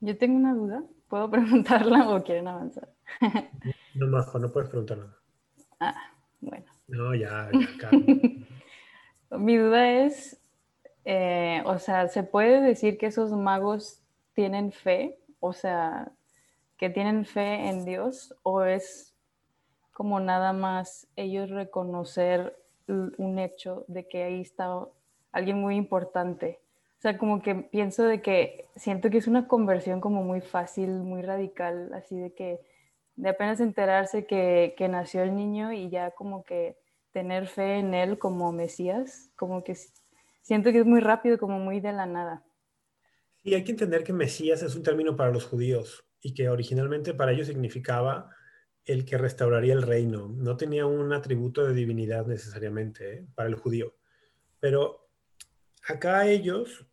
[0.00, 0.84] Yo tengo una duda.
[1.08, 2.88] ¿Puedo preguntarla o quieren avanzar?
[3.94, 5.16] no, no, no puedes preguntar nada.
[5.80, 6.66] Ah, bueno.
[6.88, 7.90] No, ya, ya
[9.38, 10.40] Mi duda es,
[11.04, 14.02] eh, o sea, ¿se puede decir que esos magos
[14.34, 15.18] tienen fe?
[15.40, 16.12] O sea,
[16.76, 19.14] que tienen fe en Dios o es
[19.92, 24.68] como nada más ellos reconocer un hecho de que ahí está
[25.32, 26.60] alguien muy importante.
[27.04, 31.20] Sea, como que pienso de que siento que es una conversión como muy fácil, muy
[31.20, 32.60] radical, así de que
[33.16, 36.78] de apenas enterarse que, que nació el niño y ya como que
[37.12, 39.76] tener fe en él como Mesías, como que
[40.40, 42.42] siento que es muy rápido, como muy de la nada.
[43.42, 47.12] Sí, hay que entender que Mesías es un término para los judíos y que originalmente
[47.12, 48.30] para ellos significaba
[48.86, 50.28] el que restauraría el reino.
[50.28, 53.26] No tenía un atributo de divinidad necesariamente ¿eh?
[53.34, 53.94] para el judío.
[54.58, 55.10] Pero
[55.86, 56.86] acá ellos,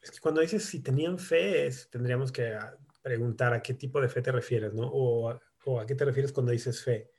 [0.00, 4.08] es que cuando dices si tenían fe, tendríamos que ah, preguntar a qué tipo de
[4.08, 4.88] fe te refieres, ¿no?
[4.88, 7.10] O, a qué te refieres cuando dices fe.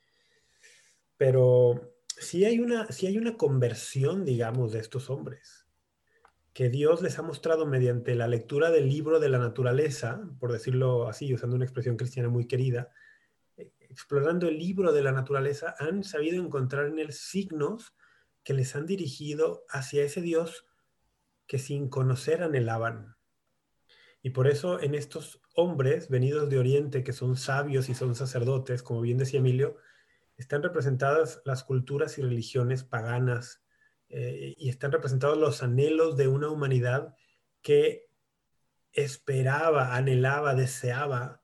[1.16, 5.66] Pero sí hay una, sí hay una conversión, digamos, de estos hombres
[6.52, 11.08] que Dios les ha mostrado mediante la lectura del libro de la naturaleza, por decirlo
[11.08, 12.90] así, usando una expresión cristiana muy querida,
[13.56, 17.94] eh, explorando el libro de la naturaleza, han sabido encontrar en él signos
[18.42, 20.66] que les han dirigido hacia ese Dios
[21.50, 23.16] que sin conocer anhelaban.
[24.22, 28.84] Y por eso en estos hombres venidos de Oriente, que son sabios y son sacerdotes,
[28.84, 29.76] como bien decía Emilio,
[30.36, 33.64] están representadas las culturas y religiones paganas,
[34.10, 37.16] eh, y están representados los anhelos de una humanidad
[37.62, 38.08] que
[38.92, 41.42] esperaba, anhelaba, deseaba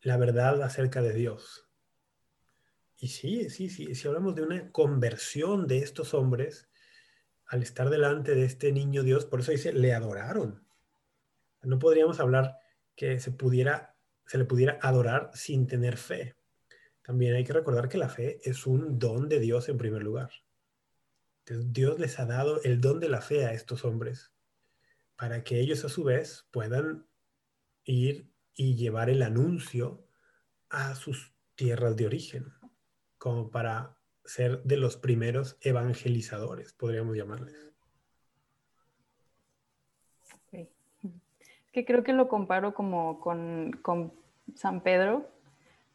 [0.00, 1.68] la verdad acerca de Dios.
[2.96, 6.69] Y sí, sí, sí, si hablamos de una conversión de estos hombres
[7.50, 10.64] al estar delante de este niño Dios, por eso dice, le adoraron.
[11.62, 12.56] No podríamos hablar
[12.94, 16.36] que se pudiera, se le pudiera adorar sin tener fe.
[17.02, 20.30] También hay que recordar que la fe es un don de Dios en primer lugar.
[21.44, 24.30] Dios les ha dado el don de la fe a estos hombres
[25.16, 27.08] para que ellos a su vez puedan
[27.84, 30.06] ir y llevar el anuncio
[30.68, 32.52] a sus tierras de origen,
[33.18, 37.70] como para ser de los primeros evangelizadores, podríamos llamarles.
[41.72, 44.12] que creo que lo comparo como con, con
[44.54, 45.28] San Pedro,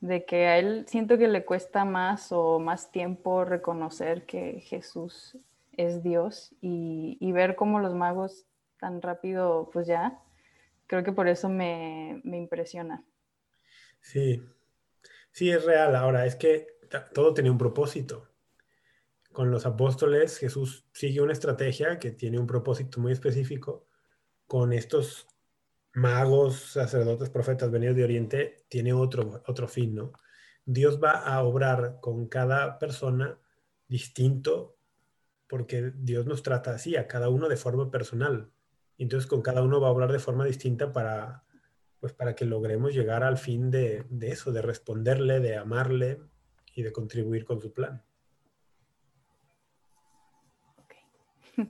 [0.01, 5.37] de que a él siento que le cuesta más o más tiempo reconocer que Jesús
[5.73, 8.45] es Dios y, ver cómo los magos
[8.79, 10.19] tan rápido, pues ya,
[10.87, 13.03] creo que por eso me, me impresiona.
[13.99, 14.41] Sí,
[15.31, 15.95] sí, es real.
[15.95, 16.74] Ahora, es que
[17.13, 18.27] todo tenía un propósito.
[19.31, 23.85] Con los apóstoles, Jesús sigue una estrategia que tiene un propósito muy específico.
[24.47, 25.27] Con estos
[25.93, 30.13] magos, sacerdotes, profetas venidos de Oriente, tiene otro, otro fin, ¿no?
[30.65, 33.37] Dios va a obrar con cada persona
[33.87, 34.77] distinto
[35.47, 38.51] porque Dios nos trata así, a cada uno de forma personal.
[38.97, 41.43] Entonces con cada uno va a obrar de forma distinta para,
[41.99, 46.21] pues para que logremos llegar al fin de, de eso, de responderle, de amarle
[46.75, 48.03] y de contribuir con su plan.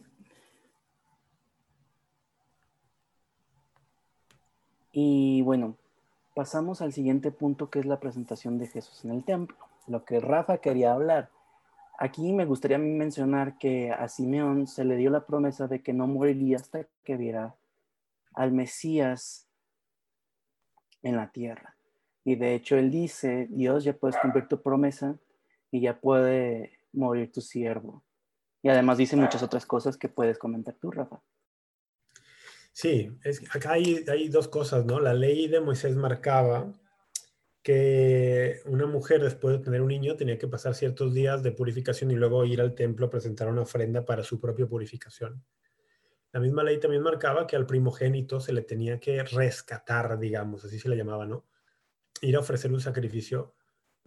[4.98, 5.76] Y bueno,
[6.34, 10.22] pasamos al siguiente punto que es la presentación de Jesús en el templo, lo que
[10.22, 11.30] Rafa quería hablar.
[12.00, 16.08] Aquí me gustaría mencionar que a Simeón se le dio la promesa de que no
[16.08, 17.56] moriría hasta que viera
[18.34, 19.50] al Mesías
[21.04, 21.75] en la tierra.
[22.26, 25.18] Y de hecho él dice, Dios ya puedes cumplir tu promesa
[25.72, 28.04] y ya puede morir tu siervo.
[28.64, 31.22] Y además dice muchas otras cosas que puedes comentar tú, Rafa.
[32.74, 33.10] Sí,
[33.54, 35.00] acá hay, hay dos cosas, ¿no?
[35.00, 36.74] La ley de Moisés marcaba
[37.62, 42.12] que una mujer después de tener un niño tenía que pasar ciertos días de purificación
[42.12, 45.44] y luego ir al templo a presentar una ofrenda para su propia purificación.
[46.32, 50.80] La misma ley también marcaba que al primogénito se le tenía que rescatar, digamos, así
[50.80, 51.46] se le llamaba, ¿no?
[52.26, 53.56] Ir a ofrecer un sacrificio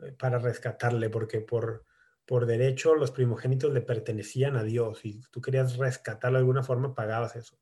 [0.03, 1.85] eh, para rescatarle, porque por,
[2.27, 6.95] por derecho los primogénitos le pertenecían a Dios y tú querías rescatarlo de alguna forma,
[6.95, 7.59] pagabas eso.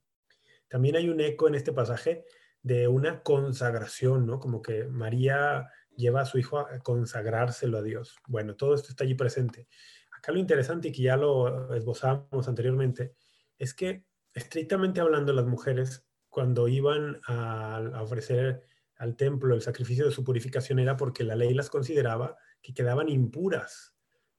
[0.68, 2.24] También hay un eco en este pasaje
[2.62, 4.40] de una consagración, ¿no?
[4.40, 8.16] Como que María lleva a su hijo a consagrárselo a Dios.
[8.26, 9.68] Bueno, todo esto está allí presente.
[10.16, 13.14] Acá lo interesante y que ya lo esbozamos anteriormente
[13.58, 18.62] es que estrictamente hablando las mujeres cuando iban a, ofrecer
[18.96, 23.08] al templo el sacrificio de su purificación era porque la ley las consideraba que quedaban
[23.08, 23.94] impuras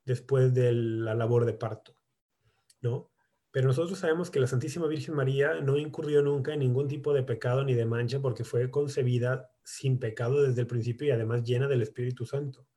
[0.05, 1.95] después de la labor de parto,
[2.81, 3.11] ¿no?
[3.51, 7.23] Pero nosotros sabemos que la Santísima Virgen María no incurrió nunca en ningún tipo de
[7.23, 11.67] pecado ni de mancha porque fue concebida sin pecado desde el principio y además llena
[11.67, 12.67] del Espíritu Santo.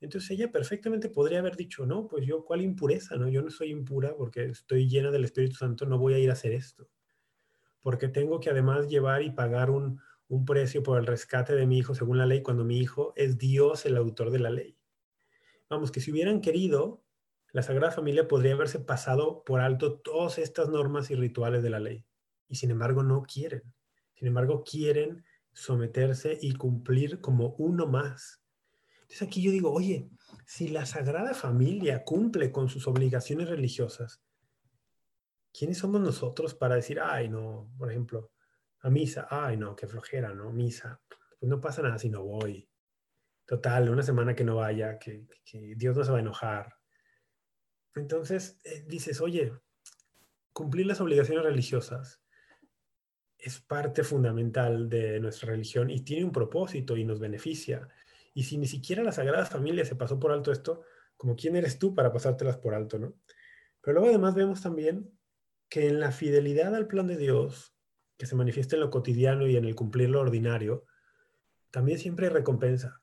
[0.00, 3.16] Entonces ella perfectamente podría haber dicho, no, pues yo, ¿cuál impureza?
[3.16, 6.30] No, yo no soy impura porque estoy llena del Espíritu Santo, no voy a ir
[6.30, 6.88] a hacer esto.
[7.80, 11.78] Porque tengo que además llevar y pagar un, un precio por el rescate de mi
[11.78, 14.76] hijo según la ley cuando mi hijo es Dios el autor de la ley.
[15.68, 17.02] Vamos, que si hubieran querido,
[17.52, 21.80] la Sagrada Familia podría haberse pasado por alto todas estas normas y rituales de la
[21.80, 22.04] ley.
[22.48, 23.62] Y sin embargo no quieren.
[24.14, 28.42] Sin embargo quieren someterse y cumplir como uno más.
[29.02, 30.10] Entonces aquí yo digo, oye,
[30.44, 34.20] si la Sagrada Familia cumple con sus obligaciones religiosas,
[35.56, 38.32] ¿quiénes somos nosotros para decir, ay, no, por ejemplo,
[38.86, 40.52] a misa, ay, no, qué flojera, ¿no?
[40.52, 42.68] Misa, pues no pasa nada si no voy.
[43.44, 45.26] Total, una semana que no vaya, que,
[45.76, 46.76] Dios no se va a enojar.
[47.96, 49.52] Entonces eh, dices, oye,
[50.52, 52.22] cumplir las obligaciones religiosas
[53.38, 57.88] es parte fundamental de nuestra religión y tiene un propósito y nos beneficia.
[58.34, 60.82] Y si ni siquiera la Sagrada Familia se pasó por alto esto,
[61.16, 63.14] como quién eres tú para pasártelas por alto, ¿no?
[63.80, 65.10] Pero luego además vemos también
[65.68, 67.75] que en la fidelidad al plan de Dios,
[68.16, 70.84] que se manifiesta en lo cotidiano y en el cumplir lo ordinario,
[71.70, 73.02] también siempre recompensa.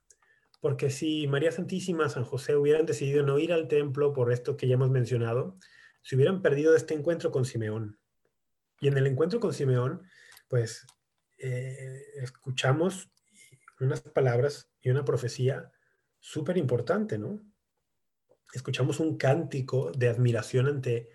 [0.60, 4.68] Porque si María Santísima, San José hubieran decidido no ir al templo por esto que
[4.68, 5.58] ya hemos mencionado,
[6.02, 8.00] se hubieran perdido este encuentro con Simeón.
[8.80, 10.04] Y en el encuentro con Simeón,
[10.48, 10.86] pues
[11.38, 13.10] eh, escuchamos
[13.80, 15.72] unas palabras y una profecía
[16.20, 17.42] súper importante, ¿no?
[18.54, 21.10] Escuchamos un cántico de admiración ante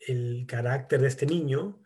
[0.00, 1.81] el carácter de este niño.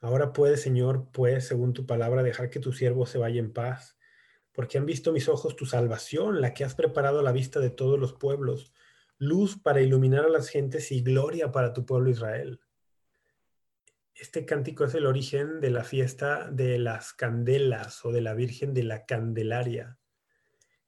[0.00, 3.98] Ahora puede, Señor, pues, según tu palabra, dejar que tu siervo se vaya en paz
[4.58, 7.70] porque han visto mis ojos tu salvación, la que has preparado a la vista de
[7.70, 8.72] todos los pueblos,
[9.16, 12.58] luz para iluminar a las gentes y gloria para tu pueblo Israel.
[14.16, 18.74] Este cántico es el origen de la fiesta de las candelas o de la Virgen
[18.74, 20.00] de la Candelaria,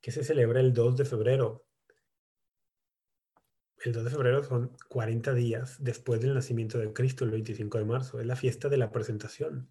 [0.01, 1.64] que se celebra el 2 de febrero.
[3.82, 7.84] El 2 de febrero son 40 días después del nacimiento de Cristo, el 25 de
[7.86, 8.20] marzo.
[8.20, 9.70] Es la fiesta de la presentación.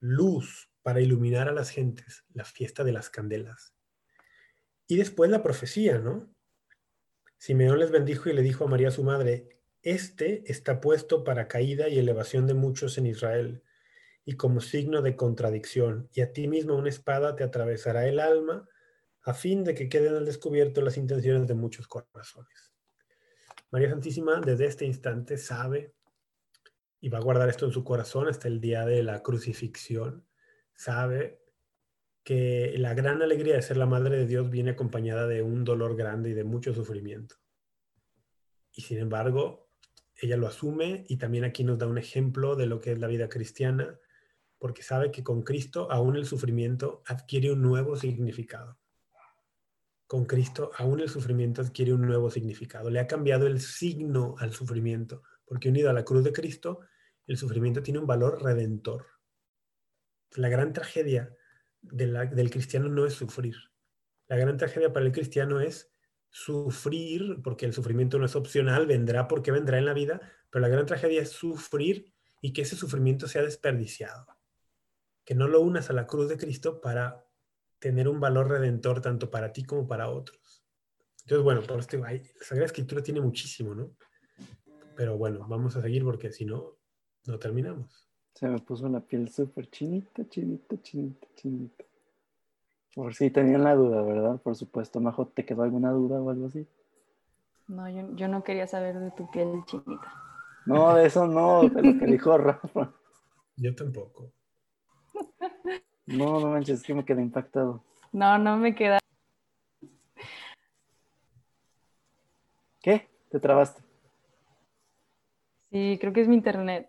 [0.00, 3.74] Luz para iluminar a las gentes, la fiesta de las candelas.
[4.86, 6.32] Y después la profecía, ¿no?
[7.36, 11.88] Simeón les bendijo y le dijo a María su madre, Este está puesto para caída
[11.88, 13.62] y elevación de muchos en Israel,
[14.24, 18.66] y como signo de contradicción, y a ti mismo una espada te atravesará el alma,
[19.20, 22.75] a fin de que queden al descubierto las intenciones de muchos corazones.
[23.76, 25.92] María Santísima desde este instante sabe
[26.98, 30.26] y va a guardar esto en su corazón hasta el día de la crucifixión,
[30.74, 31.42] sabe
[32.24, 35.94] que la gran alegría de ser la madre de Dios viene acompañada de un dolor
[35.94, 37.36] grande y de mucho sufrimiento.
[38.72, 39.68] Y sin embargo,
[40.22, 43.08] ella lo asume y también aquí nos da un ejemplo de lo que es la
[43.08, 44.00] vida cristiana,
[44.56, 48.78] porque sabe que con Cristo aún el sufrimiento adquiere un nuevo significado.
[50.06, 52.90] Con Cristo aún el sufrimiento adquiere un nuevo significado.
[52.90, 56.80] Le ha cambiado el signo al sufrimiento, porque unido a la cruz de Cristo,
[57.26, 59.06] el sufrimiento tiene un valor redentor
[60.36, 61.34] la gran tragedia
[61.80, 63.56] del cristiano no es sufrir.
[64.28, 65.92] La gran tragedia para el cristiano es
[66.30, 70.68] sufrir, porque el sufrimiento no es opcional, vendrá porque vendrá en la vida, pero la
[70.68, 74.26] gran tragedia es sufrir y que ese sufrimiento sea desperdiciado.
[75.24, 77.24] Que no lo unas a la cruz de Cristo para
[77.78, 80.64] tener un valor redentor tanto para ti como para otros.
[81.22, 82.10] Entonces, bueno, por esto, la
[82.40, 83.90] Sagrada Escritura tiene muchísimo, ¿no?
[84.96, 86.76] Pero bueno, vamos a seguir porque si no,
[87.26, 88.08] no terminamos.
[88.34, 91.84] Se me puso una piel súper chinita, chinita, chinita, chinita.
[92.94, 94.40] Por si tenían la duda, ¿verdad?
[94.40, 95.00] Por supuesto.
[95.00, 96.66] Majo, ¿te quedó alguna duda o algo así?
[97.66, 100.12] No, yo, no quería saber de tu piel chinita.
[100.64, 102.92] No, de eso no, de lo que dijo Rafa.
[103.56, 104.32] Yo tampoco.
[106.06, 107.82] No, no manches, es que me quedé impactado.
[108.12, 108.98] No, no me queda.
[112.80, 113.08] ¿Qué?
[113.30, 113.82] ¿Te trabaste?
[115.70, 116.88] Sí, creo que es mi internet.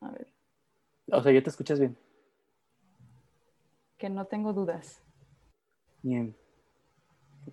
[0.00, 0.32] A ver.
[1.10, 1.98] O sea, ¿yo te escuchas bien?
[3.98, 5.02] Que no tengo dudas.
[6.02, 6.36] Bien.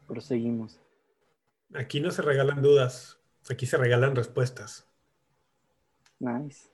[0.08, 0.80] Proseguimos.
[1.74, 4.88] Aquí no se regalan dudas, aquí se regalan respuestas.
[6.20, 6.70] Nice.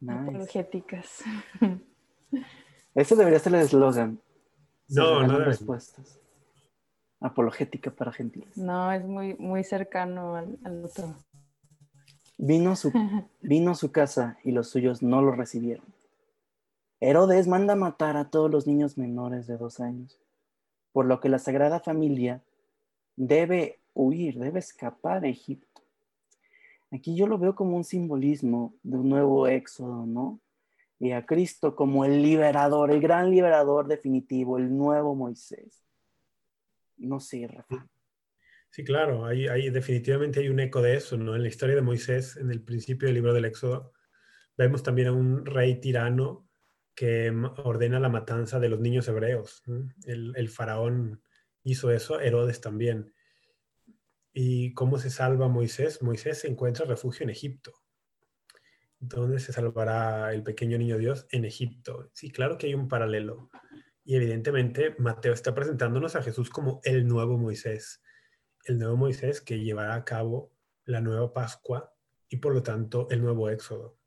[0.00, 0.20] Nice.
[0.20, 1.22] Apologéticas.
[2.96, 4.18] Ese debería ser el eslogan.
[4.88, 6.18] No, no respuestas.
[7.20, 8.56] Apologética para gentiles.
[8.56, 11.14] No, es muy, muy cercano al, otro.
[12.38, 12.90] Vino su,
[13.42, 15.84] vino a su casa y los suyos no lo recibieron.
[17.00, 20.18] Herodes manda matar a todos los niños menores de dos años,
[20.92, 22.42] por lo que la Sagrada Familia
[23.14, 25.82] debe huir, debe escapar a Egipto.
[26.90, 30.40] Aquí yo lo veo como un simbolismo de un nuevo éxodo, ¿no?
[30.98, 35.84] Y a Cristo como el liberador, el gran liberador definitivo, el nuevo Moisés.
[36.96, 37.86] No sé, Rafa.
[38.70, 41.34] Sí, claro, definitivamente hay un eco de eso, ¿no?
[41.34, 43.92] En la historia de Moisés, en el principio del libro del Éxodo,
[44.56, 46.46] vemos también a un rey tirano
[46.94, 47.30] que
[47.64, 49.62] ordena la matanza de los niños hebreos.
[50.06, 51.22] El, faraón
[51.62, 53.12] hizo eso, Herodes también.
[54.32, 56.02] ¿Y cómo se salva Moisés?
[56.02, 57.72] Moisés encuentra refugio en Egipto.
[58.98, 61.26] ¿Dónde se salvará el pequeño niño Dios?
[61.30, 62.10] En Egipto.
[62.12, 63.50] Sí, claro que hay un paralelo.
[64.04, 68.02] Y evidentemente Mateo está presentándonos a Jesús como el nuevo Moisés.
[68.64, 70.52] El nuevo Moisés que llevará a cabo
[70.84, 71.92] la nueva Pascua
[72.28, 73.98] y por lo tanto el nuevo Éxodo.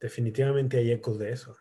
[0.00, 1.56] Definitivamente hay ecos de eso.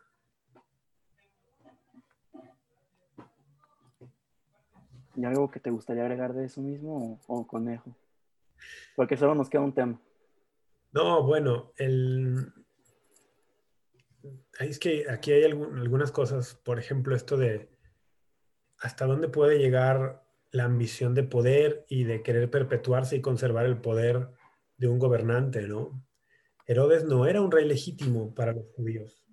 [5.16, 7.96] ¿Y algo que te gustaría agregar de eso mismo o, conejo?
[8.96, 10.00] Porque solo nos queda un tema.
[10.92, 12.54] No, bueno, el...
[14.60, 17.70] es que aquí hay algunas cosas, por ejemplo, esto de
[18.80, 23.78] hasta dónde puede llegar la ambición de poder y de querer perpetuarse y conservar el
[23.78, 24.30] poder
[24.78, 26.04] de un gobernante, ¿no?
[26.68, 29.26] Herodes no era un rey legítimo para los judíos.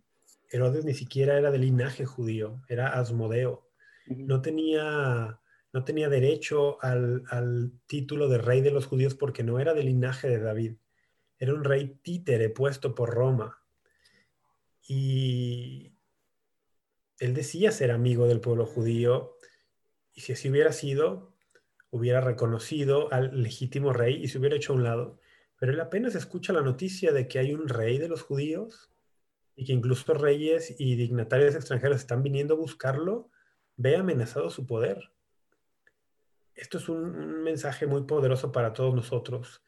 [0.50, 3.68] Herodes ni siquiera era de linaje judío, era Asmodeo.
[4.06, 5.40] No tenía
[5.72, 10.28] no tenía derecho al, título de rey de los judíos porque no era del linaje
[10.28, 10.76] de David.
[11.38, 13.57] Era un rey títere puesto por Roma.
[14.88, 15.92] Y
[17.20, 19.36] él decía ser amigo del pueblo judío
[20.12, 21.32] y si así hubiera sido,
[21.90, 25.20] hubiera reconocido al legítimo rey y se hubiera hecho a un lado.
[25.60, 28.90] Pero él apenas escucha la noticia de que hay un rey de los judíos
[29.54, 33.30] y que incluso reyes y dignatarios extranjeros están viniendo a buscarlo,
[33.76, 35.12] ve amenazado su poder
[36.58, 39.62] esto es un, mensaje muy poderoso para todos nosotros,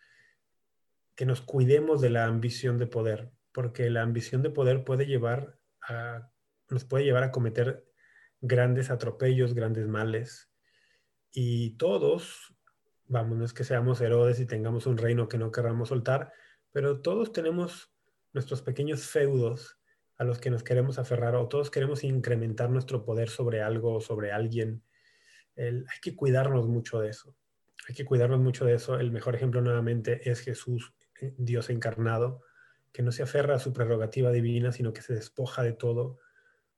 [1.14, 5.58] que nos cuidemos de la ambición de poder, porque la ambición de poder puede llevar
[5.82, 6.30] a,
[6.68, 7.84] nos puede llevar a cometer
[8.40, 10.50] grandes atropellos, grandes males.
[11.32, 12.54] Y todos,
[13.06, 16.32] vamos, no es que seamos Herodes y tengamos un reino que no queramos soltar,
[16.72, 17.92] pero todos tenemos
[18.32, 19.78] nuestros pequeños feudos
[20.18, 24.00] a los que nos queremos aferrar o todos queremos incrementar nuestro poder sobre algo o
[24.00, 24.84] sobre alguien
[25.60, 27.36] hay que cuidarnos mucho de eso.
[27.88, 28.98] Hay que cuidarnos mucho de eso.
[28.98, 32.42] El mejor ejemplo nuevamente es Jesús, eh, Dios encarnado,
[32.92, 36.18] que no se aferra a su prerrogativa divina, sino que se despoja de todo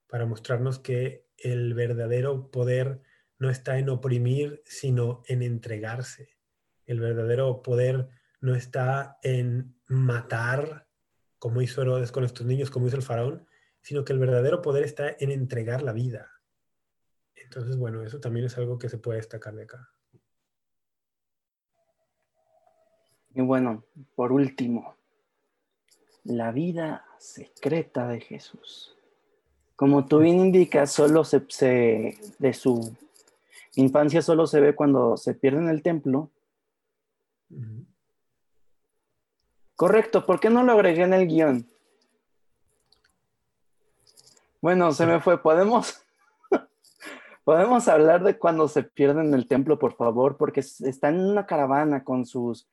[0.07, 3.01] para mostrarnos que el verdadero poder
[3.39, 6.37] no está en oprimir, sino en entregarse.
[6.85, 8.09] El verdadero poder
[8.41, 10.87] no está en matar,
[11.39, 13.47] como hizo Herodes con estos niños, como hizo el faraón,
[13.81, 16.31] sino que el verdadero poder está en entregar la vida.
[17.35, 19.91] Entonces, bueno, eso también es algo que se puede destacar de acá.
[23.35, 23.85] Y bueno,
[24.15, 24.97] por último,
[26.25, 28.97] la vida secreta de Jesús.
[29.77, 31.41] Como tú bien indicas, solo se,
[32.39, 32.97] de su
[33.75, 36.31] infancia solo se ve cuando se pierde en el templo.
[39.75, 41.67] Correcto, ¿por qué no lo agregué en el guion?
[44.61, 45.43] Bueno, se me fue.
[45.43, 46.03] ¿Podemos
[47.45, 51.47] Podemos hablar de cuando se pierden en el templo, por favor, porque están en una
[51.47, 52.69] caravana con sus...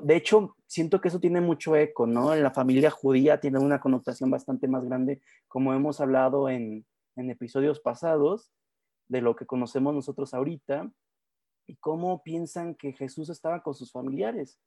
[0.00, 2.34] De hecho, siento que eso tiene mucho eco, ¿no?
[2.34, 7.80] En la familia judía tiene una connotación bastante más grande, como hemos hablado en, episodios
[7.80, 8.50] pasados,
[9.08, 10.90] de lo que conocemos nosotros ahorita,
[11.66, 14.58] y cómo piensan que Jesús estaba con sus familiares.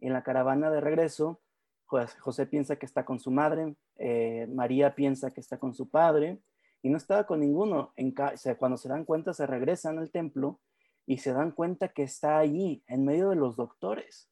[0.00, 1.40] En la caravana de regreso,
[1.86, 6.40] José piensa que está con su madre, eh, María piensa que está con su padre,
[6.82, 7.92] y no estaba con ninguno.
[7.96, 8.14] En
[8.58, 10.60] cuando se dan cuenta, se regresan al templo
[11.06, 14.30] y se dan cuenta que está allí, en medio de los doctores,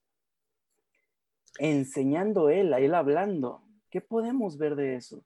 [1.58, 3.62] enseñando él, a él hablando.
[3.90, 5.24] ¿Qué podemos ver de eso?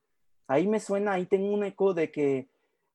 [0.49, 2.49] Ahí me suena, ahí tengo un eco de que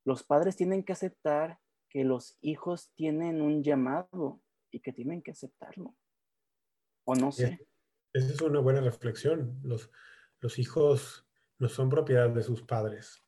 [0.04, 1.58] los padres tienen que aceptar
[1.88, 5.94] que los hijos tienen un llamado y que tienen que aceptarlo.
[7.04, 7.66] O no sé.
[8.14, 9.60] Esa es una buena reflexión.
[9.62, 9.90] Los,
[10.40, 11.26] los hijos
[11.58, 13.22] no son propiedad de sus padres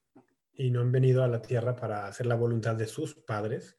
[0.55, 3.79] y no han venido a la tierra para hacer la voluntad de sus padres,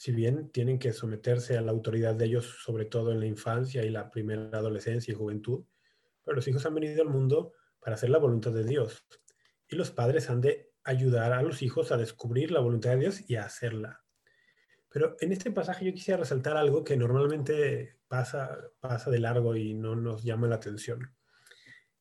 [0.00, 3.84] si bien tienen que someterse a la autoridad de ellos, sobre todo en la infancia
[3.84, 5.66] y la primera adolescencia y juventud,
[6.24, 9.06] pero los hijos han venido al mundo para hacer la voluntad de Dios.
[9.68, 13.28] Y los padres han de ayudar a los hijos a descubrir la voluntad de Dios
[13.28, 14.02] y a hacerla.
[14.88, 19.74] Pero en este pasaje yo quisiera resaltar algo que normalmente pasa, pasa de largo y
[19.74, 21.14] no nos llama la atención.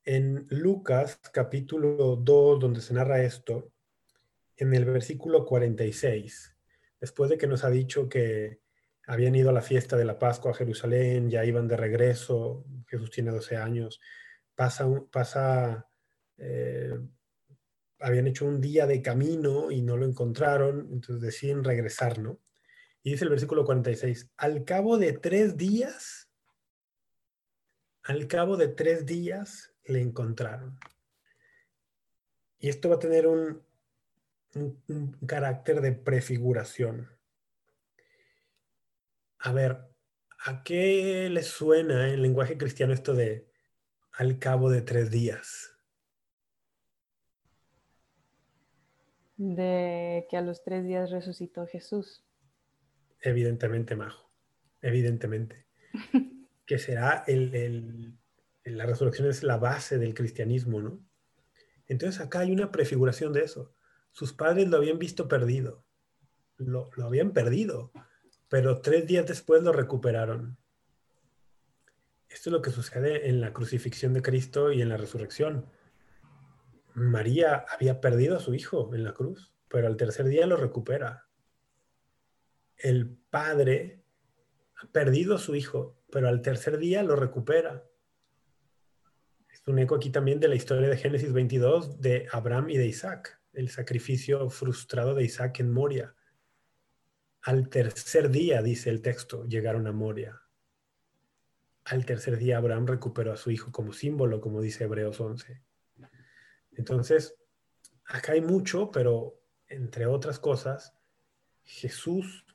[0.06, 3.74] En Lucas capítulo 2, donde se narra esto,
[4.56, 6.56] en el versículo 46,
[7.00, 8.60] después de que nos ha dicho que
[9.08, 13.10] habían ido a la fiesta de la Pascua a Jerusalén, ya iban de regreso, Jesús
[13.10, 14.00] tiene 12 años,
[14.56, 15.88] pasa, pasa
[16.38, 17.00] eh,
[18.00, 22.39] habían hecho un día de camino y no lo encontraron, entonces deciden regresar, ¿no?
[23.04, 26.30] Y dice el versículo 46, al cabo de tres días,
[28.04, 30.78] al cabo de tres días le encontraron.
[32.60, 33.62] Y esto va a tener un,
[34.56, 37.10] un, carácter de prefiguración.
[39.39, 39.78] A ver,
[40.45, 43.47] ¿a qué le suena en lenguaje cristiano esto de
[44.12, 45.78] al cabo de tres días?
[49.38, 52.26] De que a los tres días resucitó Jesús.
[53.22, 54.30] Evidentemente, Majo.
[54.82, 55.68] Evidentemente.
[56.66, 58.14] que será el,
[58.64, 61.04] la resurrección es la base del cristianismo, ¿no?
[61.88, 63.74] Entonces acá hay una prefiguración de eso.
[64.12, 65.86] Sus padres lo habían visto perdido,
[66.57, 67.91] lo, habían perdido,
[68.49, 70.57] pero tres días después lo recuperaron.
[72.28, 75.66] Esto es lo que sucede en la crucifixión de Cristo y en la resurrección.
[76.93, 81.28] María había perdido a su hijo en la cruz, pero al tercer día lo recupera.
[82.78, 84.03] El padre
[84.82, 87.86] ha perdido a su hijo, pero al tercer día lo recupera.
[89.49, 92.88] Es un eco aquí también de la historia de Génesis 22 de Abraham y de
[92.88, 96.16] Isaac el sacrificio frustrado de Isaac en Moria.
[97.41, 100.41] Al tercer día, dice el texto, llegaron a Moria.
[101.86, 105.62] Al tercer día Abraham recuperó a su hijo como símbolo, como dice Hebreos 11.
[106.74, 107.36] Entonces,
[108.06, 110.93] acá hay mucho, pero entre otras cosas,
[111.64, 112.45] Jesús,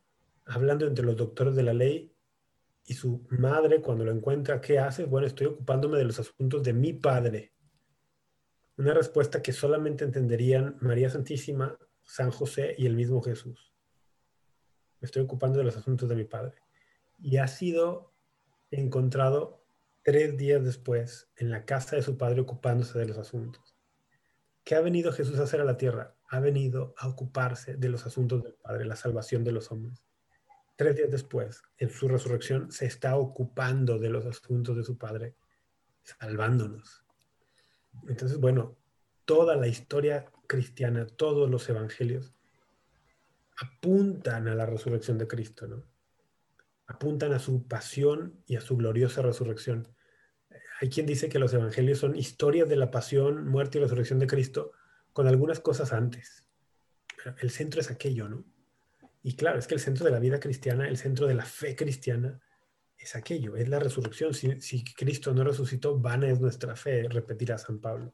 [0.45, 2.15] hablando entre los doctores de la ley,
[2.87, 5.05] y su madre, cuando lo encuentra, ¿qué hace?
[5.05, 7.54] Bueno, estoy ocupándome de los asuntos de mi padre.
[8.77, 13.73] Una respuesta que solamente entenderían María Santísima, San José y el mismo Jesús.
[15.01, 16.57] Me estoy ocupando de los asuntos de mi Padre.
[17.19, 18.13] Y ha sido
[18.73, 19.65] encontrado
[20.03, 23.77] tres días después en la casa de su Padre ocupándose de los asuntos.
[24.65, 26.17] ¿Qué ha venido Jesús a hacer a la tierra?
[26.29, 30.05] Ha venido a ocuparse de los asuntos del Padre, la salvación de los hombres.
[30.75, 35.37] Tres días después, en su resurrección, se está ocupando de los asuntos de su Padre,
[36.03, 37.04] salvándonos.
[38.09, 38.77] Entonces, bueno,
[39.25, 42.35] toda la historia cristiana, todos los evangelios
[43.57, 45.85] apuntan a la resurrección de Cristo, ¿no?
[46.87, 49.89] Apuntan a su pasión y a su gloriosa resurrección.
[50.81, 54.27] Hay quien dice que los evangelios son historias de la pasión, muerte y resurrección de
[54.27, 54.73] Cristo
[55.13, 56.43] con algunas cosas antes.
[57.41, 58.45] el centro es aquello, ¿no?
[59.23, 61.75] Y claro, es que el centro de la vida cristiana, el centro de la fe
[61.75, 62.41] cristiana,
[63.05, 64.33] es aquello, es la resurrección.
[64.35, 68.13] Si, Cristo no resucitó, vana es nuestra fe, repetirá San Pablo.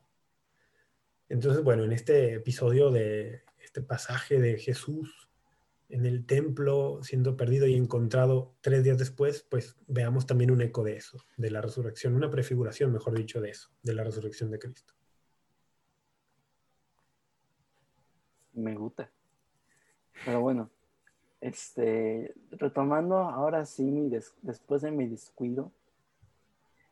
[1.28, 5.28] Entonces, bueno, en este episodio de este pasaje de Jesús
[5.88, 10.84] en el templo siendo perdido y encontrado tres días después, pues veamos también un eco
[10.84, 14.59] de eso, de la resurrección, una prefiguración, mejor dicho, de eso, de la resurrección de
[14.59, 14.95] Cristo.
[18.53, 19.11] Me gusta.
[20.24, 20.70] Pero bueno,
[21.41, 24.11] este, retomando ahora sí,
[24.43, 25.72] después de mi descuido,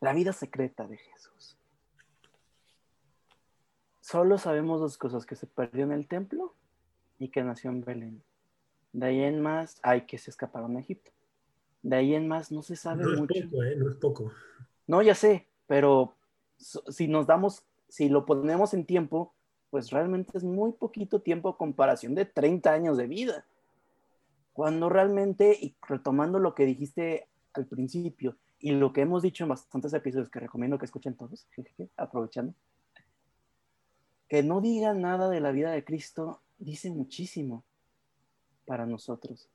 [0.00, 1.56] la vida secreta de Jesús.
[4.00, 6.54] Solo sabemos dos cosas, que se perdió en el templo
[7.18, 8.22] y que nació en Belén.
[8.92, 11.10] De ahí en más, hay que se escaparon a Egipto.
[11.82, 13.34] De ahí en más no se sabe no mucho.
[13.38, 13.76] Es poco, ¿eh?
[13.76, 14.32] No es poco.
[14.86, 16.14] No, ya sé, pero
[16.56, 19.34] si nos damos, si lo ponemos en tiempo,
[19.70, 23.44] pues realmente es muy poquito tiempo a comparación de 30 años de vida.
[24.58, 29.50] Cuando realmente, y retomando lo que dijiste al principio y lo que hemos dicho en
[29.50, 31.46] bastantes episodios que recomiendo que escuchen todos,
[31.96, 32.54] aprovechando,
[34.28, 37.64] que no digan nada de la vida de Cristo dice muchísimo
[38.66, 39.48] para nosotros.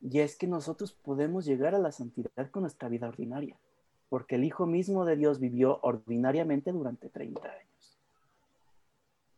[0.00, 3.56] Y es que nosotros podemos llegar a la santidad con nuestra vida ordinaria,
[4.08, 7.98] porque el Hijo mismo de Dios vivió ordinariamente durante 30 años.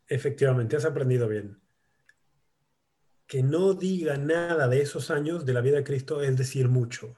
[0.06, 1.67] Efectivamente, has aprendido bien
[3.28, 7.14] que no diga nada de esos años de la vida de Cristo es decir mucho.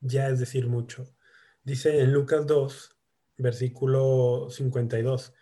[0.00, 1.14] Ya es decir mucho.
[1.62, 2.96] Dice en Lucas 2,
[3.36, 5.32] versículo 52,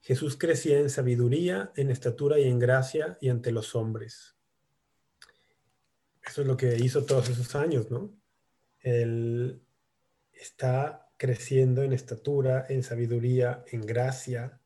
[0.00, 4.34] Jesús crecía en sabiduría, en estatura y en gracia y ante los hombres.
[6.26, 8.14] Eso es lo que hizo todos esos años, ¿no?
[8.80, 9.62] Él
[10.32, 14.58] está creciendo en estatura, en sabiduría, en gracia,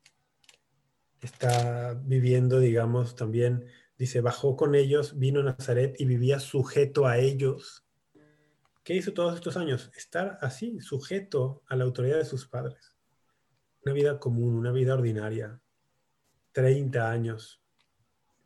[1.20, 3.66] está viviendo, digamos, también,
[3.98, 7.86] dice, bajó con ellos, vino a Nazaret y vivía sujeto a ellos.
[8.84, 9.90] ¿Qué hizo todos estos años?
[9.96, 12.94] Estar así, sujeto a la autoridad de sus padres.
[13.84, 15.60] Una vida común, una vida ordinaria.
[16.52, 17.62] 30 años.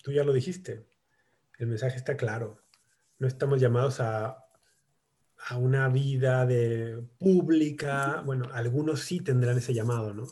[0.02, 0.86] Tú ya lo dijiste.
[1.58, 2.62] El mensaje está claro.
[3.18, 4.46] No estamos llamados a,
[5.36, 8.22] a una vida de pública.
[8.24, 10.26] Bueno, algunos sí tendrán ese llamado, ¿no?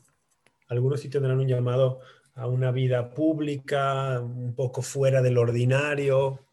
[0.69, 2.01] Algunos sí tendrán un llamado
[2.39, 6.47] a una vida pública, un poco fuera del ordinario.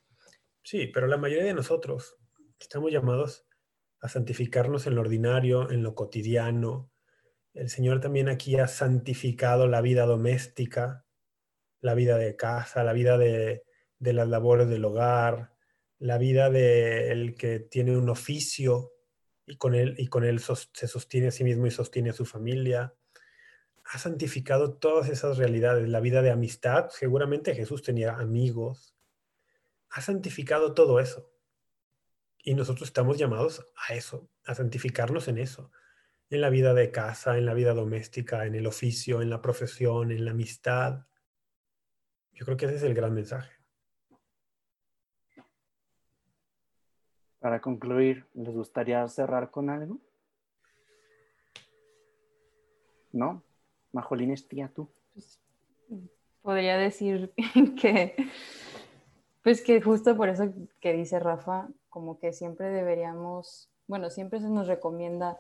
[0.64, 2.18] Sí, pero la mayoría de nosotros
[2.60, 3.46] estamos llamados
[4.02, 6.92] a santificarnos en lo ordinario, en lo cotidiano.
[7.54, 11.06] El Señor también aquí ha santificado la vida doméstica,
[11.82, 13.64] la vida de casa, la vida de,
[14.00, 15.54] las labores del hogar,
[16.00, 18.92] la vida del que tiene un oficio
[19.46, 22.26] y con él, y con él se sostiene a sí mismo y sostiene a su
[22.26, 22.96] familia
[23.86, 28.96] ha santificado todas esas realidades, la vida de amistad, seguramente Jesús tenía amigos,
[29.90, 31.32] ha santificado todo eso.
[32.44, 35.72] Y nosotros estamos llamados a eso, a santificarnos en eso,
[36.30, 40.12] en la vida de casa, en la vida doméstica, en el oficio, en la profesión,
[40.12, 41.06] en la amistad.
[42.34, 43.54] Yo creo que ese es el gran mensaje.
[47.40, 50.00] Para concluir, ¿les gustaría cerrar con algo?
[53.12, 53.44] ¿No?
[53.96, 54.90] Majolín tía tú.
[55.14, 55.40] Pues,
[56.42, 57.34] podría decir
[57.82, 58.16] que,
[59.42, 64.50] pues que justo por eso que dice Rafa, como que siempre deberíamos, bueno, siempre se
[64.50, 65.40] nos recomienda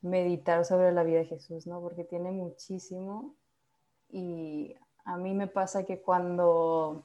[0.00, 1.80] meditar sobre la vida de Jesús, ¿no?
[1.80, 3.36] Porque tiene muchísimo
[4.10, 4.74] y
[5.04, 7.04] a mí me pasa que cuando,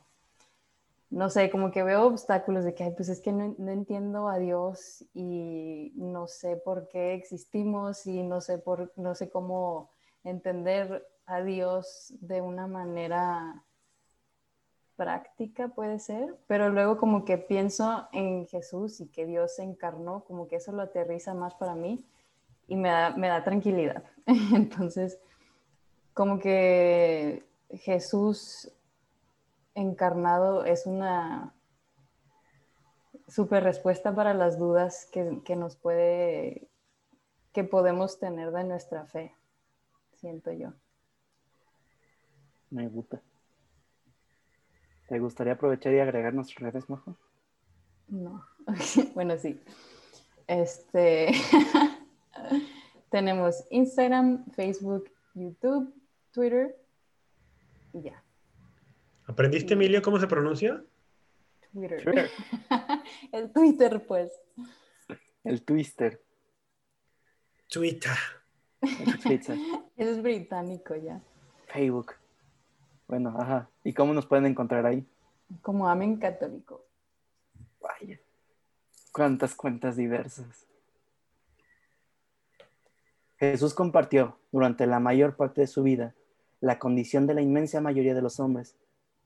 [1.09, 4.29] no sé, como que veo obstáculos de que, ay, pues es que no, no, entiendo
[4.29, 9.91] a Dios y no sé por qué existimos y no sé, por, no sé cómo
[10.29, 13.63] entender a Dios de una manera
[14.95, 20.23] práctica, puede ser, pero luego como que pienso en Jesús y que Dios se encarnó,
[20.25, 22.05] como que eso lo aterriza más para mí
[22.67, 24.03] y me da, me da tranquilidad.
[24.25, 25.19] Entonces,
[26.13, 28.71] como que Jesús
[29.75, 31.53] encarnado es una
[33.27, 36.67] super respuesta para las dudas que, que nos puede,
[37.53, 39.36] que podemos tener de nuestra fe
[40.17, 40.73] siento yo.
[42.69, 43.21] Me gusta.
[45.07, 47.17] ¿Te gustaría aprovechar y agregar nuestras redes, Majo?
[48.09, 48.45] No.
[49.15, 49.61] bueno, sí.
[50.47, 51.31] Este
[53.09, 55.93] tenemos Instagram, Facebook, YouTube,
[56.31, 56.75] Twitter
[57.93, 58.23] y ya.
[59.25, 60.83] ¿Aprendiste, Emilio, cómo se pronuncia?
[61.71, 62.29] Twitter.
[63.31, 64.31] El Twitter, pues.
[65.43, 66.21] El Twister.
[67.69, 68.17] Twitter.
[69.97, 71.21] es británico ya.
[71.67, 72.13] Facebook.
[73.07, 73.69] Bueno, ajá.
[73.83, 75.05] ¿Y cómo nos pueden encontrar ahí?
[75.61, 76.85] Como Amen Católico.
[77.81, 78.19] Vaya.
[79.11, 80.67] Cuántas cuentas diversas.
[83.37, 86.15] Jesús compartió durante la mayor parte de su vida
[86.59, 88.75] la condición de la inmensa mayoría de los hombres,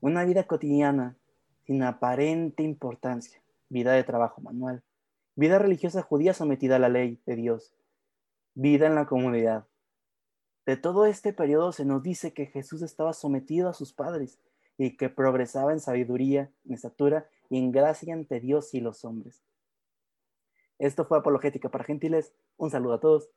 [0.00, 1.16] una vida cotidiana
[1.64, 4.82] sin aparente importancia, vida de trabajo manual,
[5.34, 7.72] vida religiosa judía sometida a la ley de Dios,
[8.54, 9.66] vida en la comunidad.
[10.66, 14.38] De todo este periodo se nos dice que Jesús estaba sometido a sus padres
[14.78, 19.42] y que progresaba en sabiduría, en estatura y en gracia ante Dios y los hombres.
[20.78, 22.32] Esto fue Apologética para Gentiles.
[22.56, 23.30] Un saludo a todos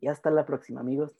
[0.00, 1.16] y hasta la próxima, amigos.